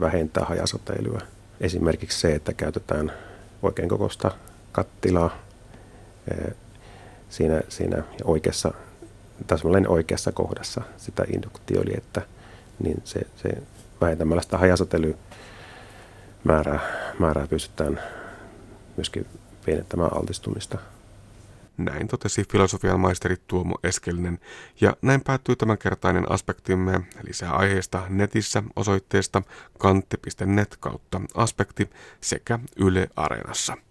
[0.00, 1.20] vähentää hajasäteilyä.
[1.60, 3.12] Esimerkiksi se, että käytetään
[3.62, 4.30] oikein kokoista
[4.72, 5.38] kattilaa
[7.28, 8.74] siinä, siinä oikeassa,
[9.46, 12.22] täsmälleen oikeassa kohdassa sitä induktioliettä,
[12.82, 13.48] niin se, se
[14.00, 16.80] vähentämällä sitä hajasäteilymäärää
[17.18, 18.00] määrää pystytään
[18.96, 19.26] myöskin
[19.64, 20.78] pienentämään altistumista.
[21.76, 24.38] Näin totesi filosofian maisteri Tuomo Eskelinen.
[24.80, 27.00] Ja näin päättyy tämänkertainen aspektimme.
[27.22, 29.42] Lisää aiheesta netissä osoitteesta
[29.78, 31.90] kantti.net kautta aspekti
[32.20, 33.76] sekä Yle Areenassa.